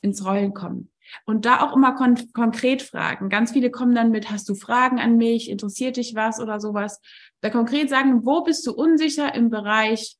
ins 0.00 0.24
Rollen 0.24 0.54
kommt. 0.54 0.91
Und 1.24 1.44
da 1.44 1.60
auch 1.60 1.76
immer 1.76 1.94
kon 1.94 2.16
konkret 2.32 2.82
fragen. 2.82 3.28
Ganz 3.28 3.52
viele 3.52 3.70
kommen 3.70 3.94
dann 3.94 4.10
mit, 4.10 4.30
hast 4.30 4.48
du 4.48 4.54
Fragen 4.54 4.98
an 4.98 5.16
mich? 5.16 5.50
Interessiert 5.50 5.96
dich 5.96 6.14
was 6.14 6.40
oder 6.40 6.60
sowas? 6.60 7.00
Da 7.40 7.50
konkret 7.50 7.90
sagen, 7.90 8.24
wo 8.24 8.42
bist 8.42 8.66
du 8.66 8.72
unsicher 8.72 9.34
im 9.34 9.50
Bereich? 9.50 10.16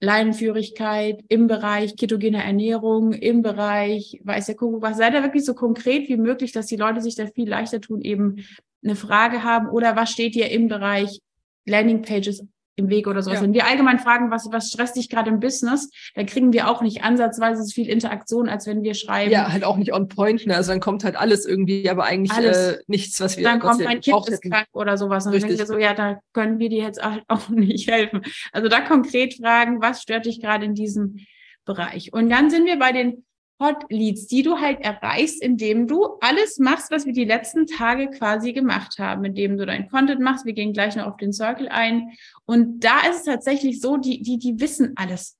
Leinenführigkeit, 0.00 1.22
im 1.28 1.46
Bereich 1.46 1.94
ketogene 1.94 2.42
Ernährung, 2.42 3.12
im 3.12 3.42
Bereich 3.42 4.18
weiß 4.24 4.46
der 4.46 4.54
Kuckuck 4.56 4.82
was. 4.82 4.96
Sei 4.96 5.10
da 5.10 5.22
wirklich 5.22 5.44
so 5.44 5.54
konkret 5.54 6.08
wie 6.08 6.16
möglich, 6.16 6.52
dass 6.52 6.66
die 6.66 6.76
Leute 6.76 7.02
sich 7.02 7.16
da 7.16 7.26
viel 7.26 7.48
leichter 7.48 7.80
tun, 7.80 8.00
eben 8.00 8.44
eine 8.82 8.96
Frage 8.96 9.44
haben 9.44 9.68
oder 9.68 9.96
was 9.96 10.10
steht 10.10 10.34
dir 10.34 10.50
im 10.50 10.68
Bereich 10.68 11.20
Landingpages 11.66 12.46
im 12.80 12.88
Weg 12.88 13.06
oder 13.06 13.22
sowas. 13.22 13.38
Ja. 13.38 13.44
Wenn 13.44 13.54
wir 13.54 13.66
allgemein 13.66 13.98
fragen, 13.98 14.30
was, 14.30 14.48
was 14.50 14.68
stresst 14.68 14.96
dich 14.96 15.08
gerade 15.08 15.30
im 15.30 15.38
Business, 15.38 15.90
dann 16.14 16.26
kriegen 16.26 16.52
wir 16.52 16.68
auch 16.68 16.82
nicht 16.82 17.04
ansatzweise 17.04 17.62
so 17.62 17.72
viel 17.72 17.88
Interaktion, 17.88 18.48
als 18.48 18.66
wenn 18.66 18.82
wir 18.82 18.94
schreiben. 18.94 19.30
Ja, 19.30 19.52
halt 19.52 19.64
auch 19.64 19.76
nicht 19.76 19.92
on 19.92 20.08
point. 20.08 20.46
Ne? 20.46 20.56
Also 20.56 20.72
dann 20.72 20.80
kommt 20.80 21.04
halt 21.04 21.16
alles 21.16 21.46
irgendwie, 21.46 21.88
aber 21.88 22.04
eigentlich 22.04 22.36
äh, 22.36 22.78
nichts, 22.86 23.20
was 23.20 23.36
wir 23.36 23.44
Dann 23.44 23.60
kommt 23.60 23.86
ein 23.86 24.00
Kind 24.00 24.28
ist 24.28 24.42
krank 24.42 24.66
oder 24.72 24.98
sowas. 24.98 25.26
Und 25.26 25.32
Richtig. 25.32 25.50
dann 25.50 25.58
denken 25.58 25.72
wir 25.72 25.76
so, 25.76 25.80
ja, 25.80 25.94
da 25.94 26.20
können 26.32 26.58
wir 26.58 26.68
dir 26.68 26.82
jetzt 26.82 27.02
halt 27.02 27.22
auch 27.28 27.48
nicht 27.48 27.90
helfen. 27.90 28.22
Also 28.52 28.68
da 28.68 28.80
konkret 28.80 29.34
fragen, 29.34 29.80
was 29.80 30.02
stört 30.02 30.26
dich 30.26 30.40
gerade 30.40 30.64
in 30.64 30.74
diesem 30.74 31.18
Bereich? 31.64 32.12
Und 32.12 32.30
dann 32.30 32.50
sind 32.50 32.64
wir 32.66 32.78
bei 32.78 32.92
den 32.92 33.24
Hot 33.60 33.84
Leads, 33.90 34.26
die 34.26 34.42
du 34.42 34.58
halt 34.58 34.80
erreichst, 34.80 35.42
indem 35.42 35.86
du 35.86 36.16
alles 36.20 36.58
machst, 36.58 36.90
was 36.90 37.04
wir 37.04 37.12
die 37.12 37.26
letzten 37.26 37.66
Tage 37.66 38.08
quasi 38.08 38.54
gemacht 38.54 38.98
haben, 38.98 39.24
indem 39.26 39.58
du 39.58 39.66
dein 39.66 39.88
Content 39.90 40.20
machst. 40.20 40.46
Wir 40.46 40.54
gehen 40.54 40.72
gleich 40.72 40.96
noch 40.96 41.06
auf 41.06 41.18
den 41.18 41.34
Circle 41.34 41.68
ein. 41.68 42.12
Und 42.46 42.80
da 42.80 43.00
ist 43.08 43.18
es 43.18 43.24
tatsächlich 43.24 43.80
so, 43.80 43.98
die, 43.98 44.22
die, 44.22 44.38
die 44.38 44.58
wissen 44.60 44.94
alles. 44.96 45.36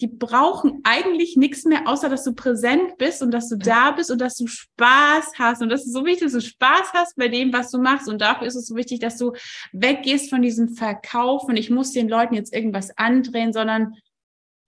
Die 0.00 0.08
brauchen 0.08 0.80
eigentlich 0.82 1.36
nichts 1.36 1.64
mehr, 1.64 1.86
außer 1.86 2.08
dass 2.08 2.24
du 2.24 2.34
präsent 2.34 2.98
bist 2.98 3.22
und 3.22 3.30
dass 3.30 3.48
du 3.48 3.56
da 3.56 3.92
bist 3.92 4.10
und 4.10 4.20
dass 4.20 4.34
du 4.34 4.48
Spaß 4.48 5.34
hast. 5.38 5.62
Und 5.62 5.68
das 5.68 5.86
ist 5.86 5.92
so 5.92 6.04
wichtig, 6.04 6.24
dass 6.24 6.32
du 6.32 6.40
Spaß 6.40 6.92
hast 6.94 7.16
bei 7.16 7.28
dem, 7.28 7.52
was 7.52 7.70
du 7.70 7.78
machst. 7.78 8.08
Und 8.08 8.20
dafür 8.20 8.48
ist 8.48 8.56
es 8.56 8.66
so 8.66 8.74
wichtig, 8.74 8.98
dass 8.98 9.18
du 9.18 9.32
weggehst 9.72 10.30
von 10.30 10.42
diesem 10.42 10.70
Verkauf 10.70 11.44
und 11.44 11.56
ich 11.56 11.70
muss 11.70 11.92
den 11.92 12.08
Leuten 12.08 12.34
jetzt 12.34 12.52
irgendwas 12.52 12.90
andrehen, 12.98 13.52
sondern 13.52 13.94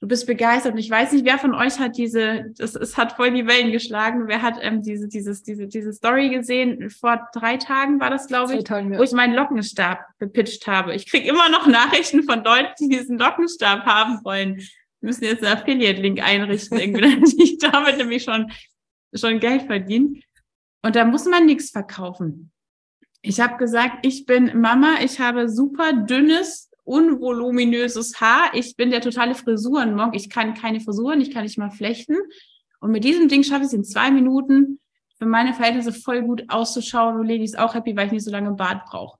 du 0.00 0.08
bist 0.08 0.26
begeistert. 0.26 0.72
Und 0.72 0.78
ich 0.78 0.90
weiß 0.90 1.12
nicht, 1.12 1.24
wer 1.24 1.38
von 1.38 1.54
euch 1.54 1.78
hat 1.78 1.96
diese, 1.96 2.46
das, 2.56 2.74
es 2.74 2.96
hat 2.96 3.12
voll 3.12 3.32
die 3.32 3.46
Wellen 3.46 3.72
geschlagen. 3.72 4.24
Wer 4.26 4.42
hat 4.42 4.58
ähm, 4.60 4.82
diese, 4.82 5.08
dieses, 5.08 5.42
diese, 5.42 5.66
diese 5.66 5.92
Story 5.92 6.30
gesehen? 6.30 6.90
Vor 6.90 7.28
drei 7.32 7.56
Tagen 7.56 8.00
war 8.00 8.10
das, 8.10 8.26
glaube 8.26 8.54
ich, 8.54 8.64
Tagen, 8.64 8.92
ja. 8.92 8.98
wo 8.98 9.02
ich 9.02 9.12
meinen 9.12 9.34
Lockenstab 9.34 10.00
gepitcht 10.18 10.66
habe. 10.66 10.94
Ich 10.94 11.10
kriege 11.10 11.28
immer 11.28 11.48
noch 11.48 11.66
Nachrichten 11.66 12.22
von 12.24 12.44
Leuten, 12.44 12.72
die 12.80 12.88
diesen 12.88 13.18
Lockenstab 13.18 13.84
haben 13.86 14.24
wollen. 14.24 14.56
Wir 14.56 15.08
müssen 15.08 15.24
jetzt 15.24 15.44
einen 15.44 15.56
Affiliate-Link 15.56 16.22
einrichten, 16.22 16.78
irgendwie, 16.78 17.00
damit 17.10 17.34
ich 17.40 17.58
damit 17.58 17.98
nämlich 17.98 18.24
schon, 18.24 18.50
schon 19.14 19.40
Geld 19.40 19.62
verdienen. 19.62 20.22
Und 20.82 20.94
da 20.94 21.04
muss 21.04 21.24
man 21.24 21.46
nichts 21.46 21.70
verkaufen. 21.70 22.52
Ich 23.22 23.40
habe 23.40 23.56
gesagt, 23.56 24.06
ich 24.06 24.24
bin 24.24 24.60
Mama, 24.60 24.98
ich 25.02 25.18
habe 25.18 25.48
super 25.48 25.92
dünnes 25.92 26.65
unvoluminöses 26.86 28.20
Haar. 28.20 28.50
Ich 28.54 28.76
bin 28.76 28.90
der 28.90 29.00
totale 29.00 29.34
Frisurenmonk. 29.34 30.14
Ich 30.14 30.30
kann 30.30 30.54
keine 30.54 30.80
Frisuren, 30.80 31.20
ich 31.20 31.32
kann 31.32 31.42
nicht 31.42 31.58
mal 31.58 31.70
flechten. 31.70 32.16
Und 32.80 32.92
mit 32.92 33.04
diesem 33.04 33.28
Ding 33.28 33.42
schaffe 33.42 33.62
ich 33.62 33.68
es 33.68 33.72
in 33.72 33.84
zwei 33.84 34.10
Minuten 34.10 34.80
für 35.18 35.26
meine 35.26 35.54
Verhältnisse 35.54 35.92
voll 35.92 36.22
gut 36.22 36.44
auszuschauen. 36.48 37.18
Und 37.18 37.26
Lady 37.26 37.44
ist 37.44 37.58
auch 37.58 37.74
happy, 37.74 37.96
weil 37.96 38.06
ich 38.06 38.12
nicht 38.12 38.24
so 38.24 38.30
lange 38.30 38.52
Bart 38.52 38.84
brauche. 38.84 39.18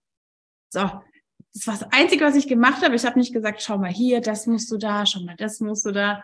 So, 0.69 0.91
das 1.53 1.67
war 1.67 1.75
das 1.79 1.93
Einzige, 1.93 2.25
was 2.25 2.37
ich 2.37 2.49
gemacht 2.49 2.83
habe. 2.85 2.95
Ich 2.95 3.05
habe 3.05 3.19
nicht 3.19 3.33
gesagt, 3.33 3.63
schau 3.63 3.79
mal 3.79 3.91
hier, 3.91 4.21
das 4.21 4.47
musst 4.47 4.71
du 4.71 4.77
da, 4.77 5.07
schau 5.07 5.21
mal, 5.21 5.37
das 5.37 5.61
musst 5.61 5.87
du 5.87 5.93
da. 5.93 6.23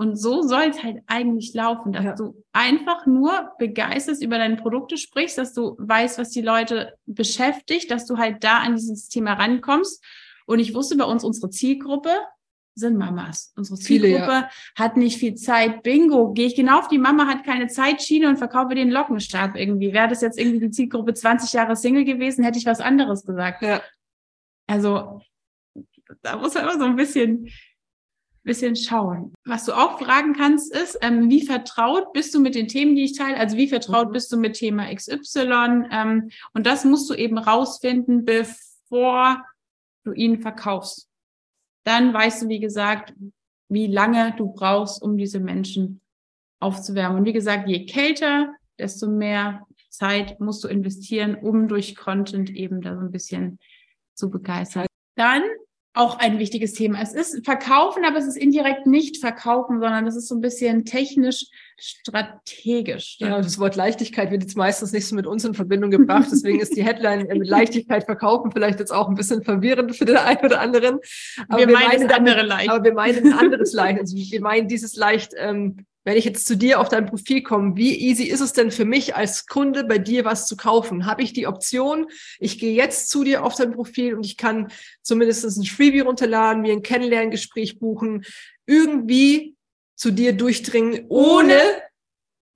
Und 0.00 0.14
so 0.16 0.42
soll 0.42 0.68
es 0.70 0.82
halt 0.84 1.02
eigentlich 1.08 1.54
laufen, 1.54 1.92
dass 1.92 2.04
ja. 2.04 2.14
du 2.14 2.44
einfach 2.52 3.06
nur 3.06 3.50
begeisterst 3.58 4.22
über 4.22 4.38
deine 4.38 4.56
Produkte 4.56 4.96
sprichst, 4.96 5.36
dass 5.36 5.54
du 5.54 5.74
weißt, 5.78 6.18
was 6.18 6.30
die 6.30 6.40
Leute 6.40 6.94
beschäftigt, 7.06 7.90
dass 7.90 8.06
du 8.06 8.16
halt 8.16 8.44
da 8.44 8.58
an 8.58 8.76
dieses 8.76 9.08
Thema 9.08 9.32
rankommst. 9.32 10.04
Und 10.46 10.60
ich 10.60 10.72
wusste 10.72 10.96
bei 10.96 11.04
uns, 11.04 11.24
unsere 11.24 11.50
Zielgruppe 11.50 12.10
sind 12.76 12.96
Mamas. 12.96 13.52
Unsere 13.56 13.76
Zielgruppe 13.76 14.24
Viele, 14.24 14.32
ja. 14.32 14.50
hat 14.76 14.96
nicht 14.96 15.18
viel 15.18 15.34
Zeit. 15.34 15.82
Bingo, 15.82 16.32
gehe 16.32 16.46
ich 16.46 16.54
genau 16.54 16.78
auf 16.78 16.88
die 16.88 16.98
Mama 16.98 17.26
hat 17.26 17.44
keine 17.44 17.66
Zeitschiene 17.66 18.28
und 18.28 18.36
verkaufe 18.36 18.76
den 18.76 18.90
Lockenstab 18.90 19.56
irgendwie. 19.56 19.92
Wäre 19.92 20.06
das 20.06 20.20
jetzt 20.20 20.38
irgendwie 20.38 20.60
die 20.60 20.70
Zielgruppe 20.70 21.12
20 21.12 21.52
Jahre 21.52 21.74
Single 21.74 22.04
gewesen, 22.04 22.44
hätte 22.44 22.58
ich 22.58 22.66
was 22.66 22.80
anderes 22.80 23.26
gesagt. 23.26 23.62
Ja. 23.62 23.82
Also 24.68 25.20
da 26.22 26.36
muss 26.36 26.54
man 26.54 26.64
immer 26.64 26.78
so 26.78 26.84
ein 26.84 26.96
bisschen 26.96 27.48
bisschen 28.48 28.74
schauen. 28.74 29.32
Was 29.44 29.64
du 29.66 29.72
auch 29.72 30.00
fragen 30.00 30.32
kannst, 30.32 30.74
ist, 30.74 30.98
ähm, 31.02 31.30
wie 31.30 31.46
vertraut 31.46 32.12
bist 32.12 32.34
du 32.34 32.40
mit 32.40 32.54
den 32.54 32.66
Themen, 32.66 32.96
die 32.96 33.04
ich 33.04 33.16
teile? 33.16 33.36
Also 33.36 33.56
wie 33.56 33.68
vertraut 33.68 34.08
mhm. 34.08 34.12
bist 34.12 34.32
du 34.32 34.38
mit 34.38 34.54
Thema 34.54 34.92
XY? 34.92 35.84
Ähm, 35.92 36.30
und 36.54 36.66
das 36.66 36.84
musst 36.84 37.08
du 37.08 37.14
eben 37.14 37.38
rausfinden, 37.38 38.24
bevor 38.24 39.44
du 40.04 40.12
ihn 40.12 40.40
verkaufst. 40.40 41.08
Dann 41.84 42.12
weißt 42.12 42.42
du, 42.42 42.48
wie 42.48 42.58
gesagt, 42.58 43.14
wie 43.68 43.86
lange 43.86 44.34
du 44.36 44.52
brauchst, 44.52 45.02
um 45.02 45.16
diese 45.16 45.40
Menschen 45.40 46.00
aufzuwärmen. 46.60 47.18
Und 47.18 47.24
wie 47.26 47.32
gesagt, 47.32 47.68
je 47.68 47.86
kälter, 47.86 48.54
desto 48.78 49.08
mehr 49.08 49.66
Zeit 49.90 50.40
musst 50.40 50.64
du 50.64 50.68
investieren, 50.68 51.34
um 51.36 51.68
durch 51.68 51.96
Content 51.96 52.50
eben 52.50 52.80
da 52.80 52.94
so 52.94 53.02
ein 53.02 53.12
bisschen 53.12 53.58
zu 54.14 54.30
begeistern. 54.30 54.86
Dann 55.16 55.42
auch 55.94 56.18
ein 56.18 56.38
wichtiges 56.38 56.74
Thema. 56.74 57.00
Es 57.02 57.12
ist 57.12 57.44
Verkaufen, 57.44 58.04
aber 58.04 58.18
es 58.18 58.26
ist 58.26 58.36
indirekt 58.36 58.86
nicht 58.86 59.18
Verkaufen, 59.18 59.80
sondern 59.80 60.06
es 60.06 60.16
ist 60.16 60.28
so 60.28 60.34
ein 60.34 60.40
bisschen 60.40 60.84
technisch 60.84 61.46
strategisch. 61.76 63.16
Ja, 63.18 63.38
das 63.38 63.58
Wort 63.58 63.76
Leichtigkeit 63.76 64.30
wird 64.30 64.42
jetzt 64.42 64.56
meistens 64.56 64.92
nicht 64.92 65.06
so 65.06 65.14
mit 65.14 65.26
uns 65.26 65.44
in 65.44 65.54
Verbindung 65.54 65.90
gebracht. 65.90 66.28
Deswegen 66.30 66.60
ist 66.60 66.76
die 66.76 66.84
Headline 66.84 67.26
mit 67.26 67.48
Leichtigkeit 67.48 68.04
verkaufen 68.04 68.50
vielleicht 68.52 68.80
jetzt 68.80 68.92
auch 68.92 69.08
ein 69.08 69.14
bisschen 69.14 69.42
verwirrend 69.42 69.96
für 69.96 70.04
den 70.04 70.16
einen 70.16 70.44
oder 70.44 70.60
anderen. 70.60 70.98
Aber 71.48 71.60
wir, 71.60 71.68
wir 71.68 71.74
meinen, 71.74 72.06
meinen 72.06 72.10
andere 72.10 72.42
leicht. 72.42 72.70
Aber 72.70 72.84
wir 72.84 72.94
meinen 72.94 73.32
ein 73.32 73.38
anderes 73.38 73.72
leicht. 73.72 74.00
Also 74.00 74.16
wir 74.16 74.40
meinen 74.40 74.68
dieses 74.68 74.96
leicht 74.96 75.32
ähm, 75.36 75.86
wenn 76.08 76.16
ich 76.16 76.24
jetzt 76.24 76.46
zu 76.46 76.56
dir 76.56 76.80
auf 76.80 76.88
dein 76.88 77.04
Profil 77.04 77.42
komme, 77.42 77.76
wie 77.76 77.94
easy 77.94 78.24
ist 78.24 78.40
es 78.40 78.54
denn 78.54 78.70
für 78.70 78.86
mich 78.86 79.14
als 79.14 79.46
Kunde 79.46 79.84
bei 79.84 79.98
dir 79.98 80.24
was 80.24 80.46
zu 80.46 80.56
kaufen? 80.56 81.04
Habe 81.04 81.20
ich 81.20 81.34
die 81.34 81.46
Option, 81.46 82.06
ich 82.38 82.58
gehe 82.58 82.72
jetzt 82.72 83.10
zu 83.10 83.24
dir 83.24 83.44
auf 83.44 83.56
dein 83.56 83.72
Profil 83.72 84.14
und 84.14 84.24
ich 84.24 84.38
kann 84.38 84.72
zumindest 85.02 85.44
ein 85.44 85.64
Freebie 85.66 86.00
runterladen, 86.00 86.62
mir 86.62 86.72
ein 86.72 86.80
Kennenlerngespräch 86.80 87.78
buchen, 87.78 88.24
irgendwie 88.64 89.54
zu 89.96 90.10
dir 90.10 90.32
durchdringen, 90.32 91.04
ohne 91.10 91.60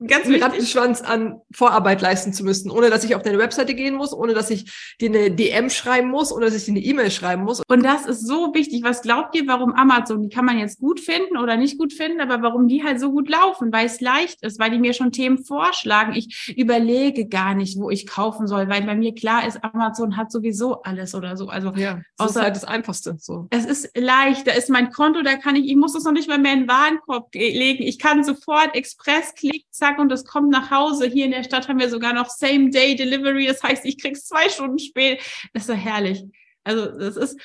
ganz 0.07 0.27
einen 0.27 0.43
Rattenschwanz 0.43 1.01
an 1.01 1.41
Vorarbeit 1.53 2.01
leisten 2.01 2.33
zu 2.33 2.45
müssen, 2.45 2.71
ohne 2.71 2.91
dass 2.91 3.05
ich 3.05 3.15
auf 3.15 3.23
deine 3.23 3.39
Webseite 3.39 3.75
gehen 3.75 3.95
muss, 3.95 4.13
ohne 4.13 4.35
dass 4.35 4.51
ich 4.51 4.95
dir 5.01 5.09
eine 5.09 5.31
DM 5.31 5.71
schreiben 5.71 6.09
muss, 6.09 6.33
ohne 6.33 6.47
dass 6.47 6.55
ich 6.55 6.65
dir 6.65 6.73
eine 6.73 6.81
E-Mail 6.81 7.11
schreiben 7.11 7.45
muss. 7.45 7.63
Und 7.69 7.85
das 7.85 8.07
ist 8.07 8.27
so 8.27 8.55
wichtig. 8.55 8.83
Was 8.83 9.03
glaubt 9.03 9.35
ihr, 9.35 9.47
warum 9.47 9.73
Amazon, 9.75 10.23
die 10.23 10.29
kann 10.29 10.45
man 10.45 10.59
jetzt 10.59 10.79
gut 10.81 11.01
finden 11.01 11.37
oder 11.37 11.57
nicht 11.57 11.79
gut 11.79 11.93
finden, 11.93 12.21
aber 12.21 12.43
warum 12.43 12.69
die 12.69 12.83
halt 12.85 13.01
so 13.01 13.11
gut 13.11 13.29
laufen? 13.29 13.73
Weil 13.73 13.87
es 13.87 14.01
leicht 14.01 14.43
ist, 14.43 14.59
weil 14.59 14.71
die 14.71 14.79
mir 14.79 14.93
schon 14.93 15.13
Themen 15.13 15.45
vorschlagen. 15.45 16.15
Ich 16.15 16.55
überlege 16.57 17.27
gar 17.27 17.55
nicht, 17.55 17.79
wo 17.79 17.91
ich 17.91 18.07
kaufen 18.07 18.47
soll, 18.47 18.69
weil 18.69 18.83
bei 18.83 18.95
mir 18.95 19.15
klar 19.15 19.47
ist, 19.47 19.63
Amazon 19.63 20.17
hat 20.17 20.33
sowieso 20.33 20.83
alles 20.83 21.15
oder 21.15 21.37
so. 21.37 21.49
Also 21.49 21.73
ja, 21.75 22.01
das 22.17 22.29
außer, 22.29 22.41
ist 22.41 22.45
halt 22.45 22.57
das 22.57 22.65
Einfachste. 22.65 23.17
So. 23.19 23.47
Es 23.51 23.65
ist 23.65 23.91
leicht, 23.97 24.47
da 24.47 24.53
ist 24.53 24.71
mein 24.71 24.91
Konto, 24.91 25.23
da 25.23 25.37
kann 25.37 25.57
ich, 25.57 25.69
ich 25.69 25.77
muss 25.77 25.93
das 25.93 26.05
noch 26.05 26.13
nicht 26.13 26.29
mal 26.29 26.39
mehr 26.39 26.53
in 26.53 26.61
den 26.61 26.69
Warenkorb 26.69 27.35
legen. 27.35 27.83
Ich 27.83 27.99
kann 27.99 28.25
sofort 28.25 28.75
Express 28.75 29.35
klicken, 29.35 29.69
zack, 29.71 29.92
Tag 29.93 29.99
und 29.99 30.13
es 30.13 30.25
kommt 30.25 30.51
nach 30.51 30.71
Hause. 30.71 31.07
Hier 31.07 31.27
in 31.27 31.31
der 31.31 31.45
Stadt 31.45 31.69
haben 31.69 31.79
wir 31.79 31.89
sogar 31.89 32.13
noch 32.13 32.29
Same-Day-Delivery. 32.29 33.47
Das 33.47 33.63
heißt, 33.63 33.85
ich 33.85 34.01
krieg's 34.01 34.27
zwei 34.27 34.49
Stunden 34.49 34.79
spät. 34.79 35.21
Das 35.53 35.63
ist 35.63 35.67
so 35.69 35.75
herrlich. 35.75 36.25
Also 36.65 36.87
das 36.87 37.17
ist, 37.17 37.41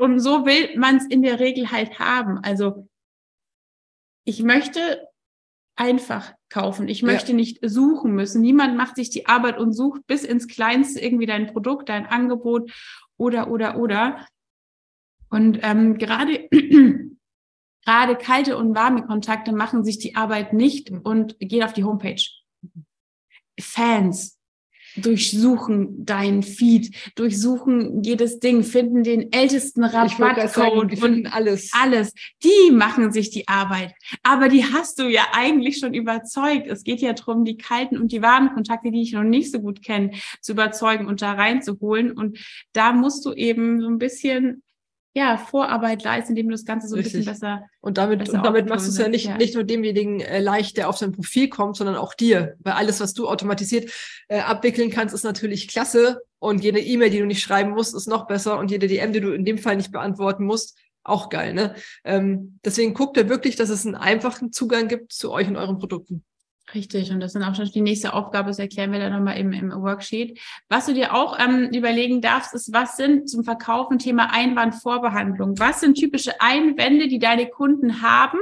und 0.00 0.20
so 0.20 0.46
will 0.46 0.76
man 0.76 0.96
es 0.96 1.06
in 1.06 1.22
der 1.22 1.40
Regel 1.40 1.70
halt 1.70 1.98
haben. 1.98 2.38
Also 2.38 2.88
ich 4.24 4.42
möchte 4.42 5.06
einfach 5.76 6.32
kaufen. 6.48 6.88
Ich 6.88 7.02
möchte 7.02 7.32
ja. 7.32 7.36
nicht 7.36 7.58
suchen 7.62 8.12
müssen. 8.12 8.40
Niemand 8.40 8.76
macht 8.76 8.96
sich 8.96 9.10
die 9.10 9.26
Arbeit 9.26 9.58
und 9.58 9.72
sucht 9.72 10.06
bis 10.06 10.24
ins 10.24 10.46
Kleinste 10.46 11.00
irgendwie 11.00 11.26
dein 11.26 11.48
Produkt, 11.48 11.88
dein 11.88 12.06
Angebot 12.06 12.70
oder, 13.16 13.50
oder, 13.50 13.78
oder. 13.78 14.26
Und 15.30 15.58
ähm, 15.62 15.98
gerade 15.98 16.48
gerade 17.84 18.16
kalte 18.16 18.56
und 18.56 18.74
warme 18.74 19.04
Kontakte 19.06 19.52
machen 19.52 19.84
sich 19.84 19.98
die 19.98 20.16
Arbeit 20.16 20.52
nicht 20.52 20.90
und 20.90 21.36
gehen 21.38 21.62
auf 21.62 21.72
die 21.72 21.84
Homepage. 21.84 22.22
Fans 23.60 24.38
durchsuchen 24.96 26.04
deinen 26.04 26.42
Feed, 26.42 26.94
durchsuchen 27.16 28.02
jedes 28.02 28.38
Ding, 28.38 28.62
finden 28.62 29.02
den 29.02 29.32
ältesten 29.32 29.84
Rabattcode 29.84 30.98
finden 30.98 31.26
alles. 31.26 31.70
Alles. 31.72 32.12
Die 32.42 32.72
machen 32.72 33.12
sich 33.12 33.30
die 33.30 33.48
Arbeit. 33.48 33.94
Aber 34.22 34.48
die 34.48 34.64
hast 34.64 34.98
du 34.98 35.08
ja 35.08 35.26
eigentlich 35.32 35.78
schon 35.78 35.94
überzeugt. 35.94 36.66
Es 36.66 36.84
geht 36.84 37.00
ja 37.00 37.12
darum, 37.12 37.44
die 37.44 37.56
kalten 37.56 37.98
und 37.98 38.12
die 38.12 38.22
warmen 38.22 38.54
Kontakte, 38.54 38.90
die 38.90 39.02
ich 39.02 39.12
noch 39.12 39.24
nicht 39.24 39.50
so 39.50 39.60
gut 39.60 39.82
kenne, 39.82 40.12
zu 40.40 40.52
überzeugen 40.52 41.06
und 41.06 41.22
da 41.22 41.32
reinzuholen. 41.32 42.12
Und 42.12 42.38
da 42.72 42.92
musst 42.92 43.24
du 43.24 43.32
eben 43.32 43.80
so 43.80 43.88
ein 43.88 43.98
bisschen 43.98 44.62
ja, 45.16 45.36
Vorarbeit 45.36 46.02
leisten, 46.02 46.32
indem 46.32 46.48
du 46.48 46.52
das 46.52 46.64
Ganze 46.64 46.88
so 46.88 46.96
ein 46.96 47.02
Richtig. 47.02 47.20
bisschen 47.20 47.32
besser. 47.32 47.66
Und 47.80 47.98
damit, 47.98 48.18
besser 48.18 48.34
und 48.34 48.44
damit 48.44 48.68
machst 48.68 48.86
du 48.86 48.90
es 48.90 48.98
ja 48.98 49.06
nicht, 49.06 49.26
ja. 49.26 49.36
nicht 49.36 49.54
nur 49.54 49.62
demjenigen 49.62 50.20
äh, 50.20 50.40
leicht, 50.40 50.76
der 50.76 50.88
auf 50.88 50.98
sein 50.98 51.12
Profil 51.12 51.48
kommt, 51.48 51.76
sondern 51.76 51.94
auch 51.94 52.14
dir. 52.14 52.56
Weil 52.58 52.72
alles, 52.72 53.00
was 53.00 53.14
du 53.14 53.28
automatisiert 53.28 53.92
äh, 54.26 54.40
abwickeln 54.40 54.90
kannst, 54.90 55.14
ist 55.14 55.22
natürlich 55.22 55.68
klasse. 55.68 56.20
Und 56.40 56.64
jede 56.64 56.80
E-Mail, 56.80 57.10
die 57.10 57.20
du 57.20 57.26
nicht 57.26 57.42
schreiben 57.42 57.70
musst, 57.70 57.94
ist 57.94 58.08
noch 58.08 58.26
besser. 58.26 58.58
Und 58.58 58.72
jede 58.72 58.88
DM, 58.88 59.12
die 59.12 59.20
du 59.20 59.32
in 59.32 59.44
dem 59.44 59.58
Fall 59.58 59.76
nicht 59.76 59.92
beantworten 59.92 60.44
musst, 60.44 60.76
auch 61.04 61.28
geil. 61.28 61.54
Ne? 61.54 61.76
Ähm, 62.02 62.58
deswegen 62.64 62.92
guckt 62.92 63.16
ihr 63.16 63.28
wirklich, 63.28 63.54
dass 63.54 63.68
es 63.68 63.86
einen 63.86 63.94
einfachen 63.94 64.50
Zugang 64.50 64.88
gibt 64.88 65.12
zu 65.12 65.30
euch 65.30 65.46
und 65.46 65.56
euren 65.56 65.78
Produkten. 65.78 66.24
Richtig, 66.72 67.10
und 67.10 67.20
das 67.20 67.32
sind 67.32 67.42
auch 67.42 67.54
schon 67.54 67.66
die 67.66 67.82
nächste 67.82 68.14
Aufgabe, 68.14 68.48
das 68.48 68.58
erklären 68.58 68.90
wir 68.90 68.98
dann 68.98 69.12
nochmal 69.12 69.36
im, 69.36 69.52
im 69.52 69.70
Worksheet. 69.70 70.40
Was 70.70 70.86
du 70.86 70.94
dir 70.94 71.14
auch 71.14 71.38
ähm, 71.38 71.68
überlegen 71.74 72.22
darfst, 72.22 72.54
ist, 72.54 72.72
was 72.72 72.96
sind 72.96 73.28
zum 73.28 73.44
Verkaufen 73.44 73.98
Thema 73.98 74.32
Einwandvorbehandlung? 74.32 75.58
Was 75.58 75.80
sind 75.80 75.98
typische 75.98 76.40
Einwände, 76.40 77.08
die 77.08 77.18
deine 77.18 77.48
Kunden 77.48 78.00
haben, 78.00 78.38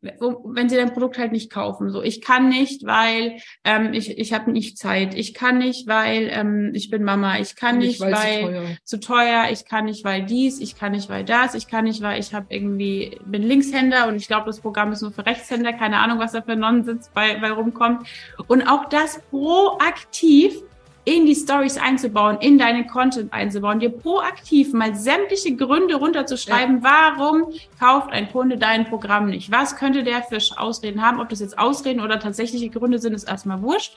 wenn 0.00 0.68
sie 0.68 0.76
dein 0.76 0.92
Produkt 0.92 1.18
halt 1.18 1.32
nicht 1.32 1.50
kaufen? 1.50 1.90
So, 1.90 2.02
ich 2.02 2.20
kann 2.20 2.48
nicht, 2.48 2.84
weil 2.84 3.38
ähm, 3.64 3.92
ich, 3.92 4.18
ich 4.18 4.32
habe 4.32 4.50
nicht 4.50 4.78
Zeit. 4.78 5.14
Ich 5.14 5.32
kann 5.32 5.58
nicht, 5.58 5.86
weil 5.86 6.28
ähm, 6.32 6.72
ich 6.74 6.90
bin 6.90 7.04
Mama. 7.04 7.38
Ich 7.38 7.54
kann 7.56 7.78
nicht, 7.78 8.00
weil 8.00 8.12
weil, 8.12 8.34
sie 8.34 8.42
teuer. 8.42 8.64
zu 8.84 9.00
teuer, 9.00 9.48
ich 9.50 9.64
kann 9.64 9.84
nicht, 9.84 10.04
weil 10.04 10.24
dies, 10.24 10.60
ich 10.60 10.76
kann 10.76 10.92
nicht, 10.92 11.08
weil 11.08 11.24
das, 11.24 11.54
ich 11.54 11.68
kann 11.68 11.84
nicht, 11.84 12.02
weil 12.02 12.18
ich 12.18 12.34
habe 12.34 12.46
irgendwie, 12.50 13.18
bin 13.24 13.42
Linkshänder 13.42 14.08
und 14.08 14.16
ich 14.16 14.26
glaube, 14.26 14.46
das 14.46 14.60
Programm 14.60 14.92
ist 14.92 15.02
nur 15.02 15.12
für 15.12 15.24
Rechtshänder, 15.24 15.72
keine 15.72 15.98
Ahnung, 15.98 16.18
was 16.18 16.32
da 16.32 16.42
für 16.42 16.56
Nonsens 16.56 17.10
bei, 17.14 17.38
bei 17.38 17.50
rumkommt. 17.50 18.06
Und 18.48 18.62
auch 18.68 18.88
das 18.88 19.20
proaktiv 19.30 20.62
in 21.06 21.24
die 21.24 21.36
Stories 21.36 21.78
einzubauen, 21.78 22.38
in 22.40 22.58
deinen 22.58 22.88
Content 22.88 23.32
einzubauen, 23.32 23.78
dir 23.78 23.90
proaktiv 23.90 24.72
mal 24.72 24.96
sämtliche 24.96 25.54
Gründe 25.54 25.94
runterzuschreiben, 25.94 26.82
warum 26.82 27.52
kauft 27.78 28.10
ein 28.12 28.30
Kunde 28.32 28.58
dein 28.58 28.86
Programm 28.86 29.26
nicht? 29.26 29.52
Was 29.52 29.76
könnte 29.76 30.02
der 30.02 30.24
für 30.24 30.38
Ausreden 30.58 31.00
haben? 31.00 31.20
Ob 31.20 31.28
das 31.28 31.38
jetzt 31.38 31.58
Ausreden 31.58 32.00
oder 32.00 32.18
tatsächliche 32.18 32.70
Gründe 32.70 32.98
sind, 32.98 33.14
ist 33.14 33.28
erstmal 33.28 33.62
wurscht 33.62 33.96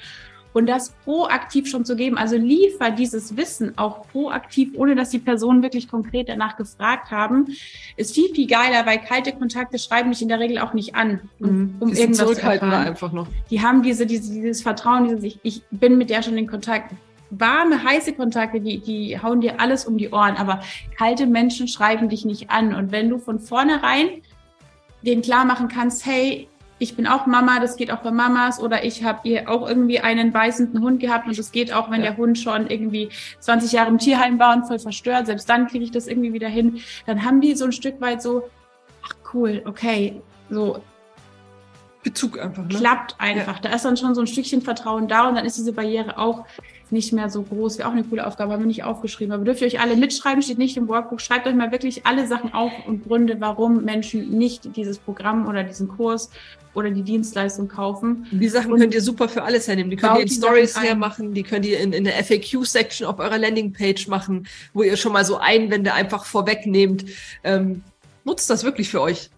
und 0.54 0.68
das 0.68 0.94
proaktiv 1.04 1.68
schon 1.70 1.86
zu 1.86 1.96
geben. 1.96 2.18
Also 2.18 2.38
liefer 2.38 2.92
dieses 2.92 3.38
Wissen 3.38 3.78
auch 3.78 4.08
proaktiv, 4.08 4.72
ohne 4.76 4.96
dass 4.96 5.10
die 5.10 5.20
Personen 5.20 5.62
wirklich 5.62 5.88
konkret 5.88 6.30
danach 6.30 6.58
gefragt 6.58 7.12
haben, 7.12 7.48
ist 7.98 8.16
viel, 8.16 8.34
viel 8.34 8.48
geiler, 8.48 8.86
weil 8.86 9.00
kalte 9.00 9.32
Kontakte 9.34 9.78
schreiben 9.78 10.10
mich 10.10 10.22
in 10.22 10.28
der 10.28 10.40
Regel 10.40 10.60
auch 10.60 10.74
nicht 10.74 10.96
an, 10.96 11.22
um, 11.40 11.76
um 11.80 11.90
die 11.90 11.96
sind 11.96 12.04
irgendwas 12.04 12.18
zu 12.18 12.26
zurückhaltender 12.26 12.76
erfahren. 12.76 12.88
einfach 12.88 13.12
noch. 13.12 13.28
Die 13.50 13.62
haben 13.62 13.84
diese, 13.84 14.06
diese, 14.06 14.32
dieses 14.32 14.62
Vertrauen, 14.62 15.06
dieses, 15.06 15.24
ich, 15.24 15.40
ich 15.44 15.62
bin 15.72 15.98
mit 15.98 16.10
der 16.10 16.24
schon 16.24 16.38
in 16.38 16.48
Kontakt. 16.48 16.94
Warme, 17.32 17.84
heiße 17.84 18.14
Kontakte, 18.14 18.60
die, 18.60 18.80
die 18.80 19.22
hauen 19.22 19.42
dir 19.42 19.60
alles 19.60 19.86
um 19.86 20.00
die 20.00 20.10
Ohren, 20.10 20.36
aber 20.36 20.62
kalte 20.98 21.28
Menschen 21.28 21.68
schreiben 21.68 22.10
dich 22.10 22.26
nicht 22.26 22.50
an. 22.50 22.74
Und 22.74 22.92
wenn 22.92 23.08
du 23.08 23.20
von 23.20 23.40
vornherein 23.40 24.24
denen 25.02 25.22
klar 25.22 25.46
machen 25.46 25.68
kannst, 25.68 26.06
hey, 26.06 26.48
ich 26.80 26.96
bin 26.96 27.06
auch 27.06 27.26
Mama, 27.26 27.60
das 27.60 27.76
geht 27.76 27.92
auch 27.92 28.00
bei 28.00 28.12
Mamas 28.12 28.60
oder 28.60 28.84
ich 28.86 29.04
habe 29.04 29.28
ihr 29.28 29.50
auch 29.50 29.68
irgendwie 29.68 30.00
einen 30.00 30.32
beißenden 30.32 30.82
Hund 30.82 31.00
gehabt 31.00 31.28
und 31.28 31.38
das 31.38 31.52
geht 31.52 31.74
auch, 31.74 31.92
wenn 31.92 32.02
Ja. 32.02 32.12
der 32.12 32.18
Hund 32.18 32.40
schon 32.40 32.68
irgendwie 32.68 33.10
20 33.40 33.74
Jahre 33.74 33.90
im 33.90 33.98
Tierheim 33.98 34.40
war 34.40 34.56
und 34.56 34.66
voll 34.66 34.80
verstört, 34.80 35.28
selbst 35.28 35.50
dann 35.50 35.68
kriege 35.68 35.84
ich 35.84 35.92
das 35.92 36.08
irgendwie 36.08 36.34
wieder 36.34 36.48
hin. 36.48 36.80
Dann 37.06 37.24
haben 37.26 37.42
die 37.42 37.54
so 37.56 37.66
ein 37.66 37.74
Stück 37.74 38.00
weit 38.02 38.22
so, 38.22 38.50
ach 39.04 39.16
cool, 39.34 39.62
okay, 39.66 40.22
so 40.50 40.82
Bezug 42.04 42.40
einfach. 42.40 42.64
Ne? 42.64 42.70
klappt 42.70 43.16
einfach. 43.20 43.60
Da 43.60 43.70
ist 43.74 43.84
dann 43.84 43.98
schon 43.98 44.16
so 44.16 44.22
ein 44.22 44.28
Stückchen 44.28 44.62
Vertrauen 44.62 45.08
da 45.08 45.28
und 45.28 45.36
dann 45.36 45.46
ist 45.46 45.58
diese 45.58 45.74
Barriere 45.74 46.18
auch 46.18 46.46
nicht 46.92 47.14
mehr 47.14 47.30
so 47.30 47.44
groß. 47.44 47.78
Wäre 47.78 47.90
auch 47.90 47.94
eine 47.94 48.04
coole 48.04 48.26
Aufgabe, 48.26 48.54
haben 48.54 48.62
wir 48.62 48.68
nicht 48.68 48.84
aufgeschrieben. 48.84 49.34
Aber 49.34 49.44
dürft 49.44 49.62
ihr 49.62 49.68
euch 49.68 49.80
alle 49.80 49.96
mitschreiben, 49.96 50.42
steht 50.42 50.58
nicht 50.58 50.78
im 50.78 50.88
Workbook. 50.88 51.22
Schreibt 51.22 51.46
euch 51.48 51.56
mal 51.56 51.72
wirklich 51.72 52.06
alle 52.06 52.26
Sachen 52.26 52.54
auf 52.54 52.72
und 52.88 53.06
Gründe, 53.06 53.36
warum 53.40 53.84
Menschen 53.84 54.30
nicht 54.38 54.76
dieses 54.76 54.98
Programm 54.98 55.48
oder 55.48 55.64
diesen 55.64 55.88
Kurs 55.90 56.30
oder 56.74 56.90
die 56.90 57.04
Dienstleistung 57.04 57.68
kaufen. 57.68 58.28
Die 58.32 58.48
Sachen 58.48 58.72
Und 58.72 58.80
könnt 58.80 58.94
ihr 58.94 59.02
super 59.02 59.28
für 59.28 59.44
alles 59.44 59.68
hernehmen. 59.68 59.92
Die 59.92 59.98
könnt 59.98 60.16
ihr 60.18 60.24
in 60.24 60.30
Stories 60.30 60.82
hermachen, 60.82 61.34
die 61.34 61.44
könnt 61.44 61.66
ihr 61.66 61.80
in, 61.80 61.94
in 61.94 62.06
der 62.06 62.14
FAQ-Section 62.24 63.08
auf 63.08 63.20
eurer 63.20 63.38
Landingpage 63.38 64.08
machen, 64.08 64.48
wo 64.74 64.84
ihr 64.84 64.96
schon 64.96 65.12
mal 65.12 65.26
so 65.26 65.38
Einwände 65.38 65.94
einfach 65.94 66.26
vorwegnehmt. 66.26 67.06
Ähm, 67.44 67.84
nutzt 68.24 68.50
das 68.50 68.64
wirklich 68.64 68.90
für 68.90 69.02
euch. 69.02 69.30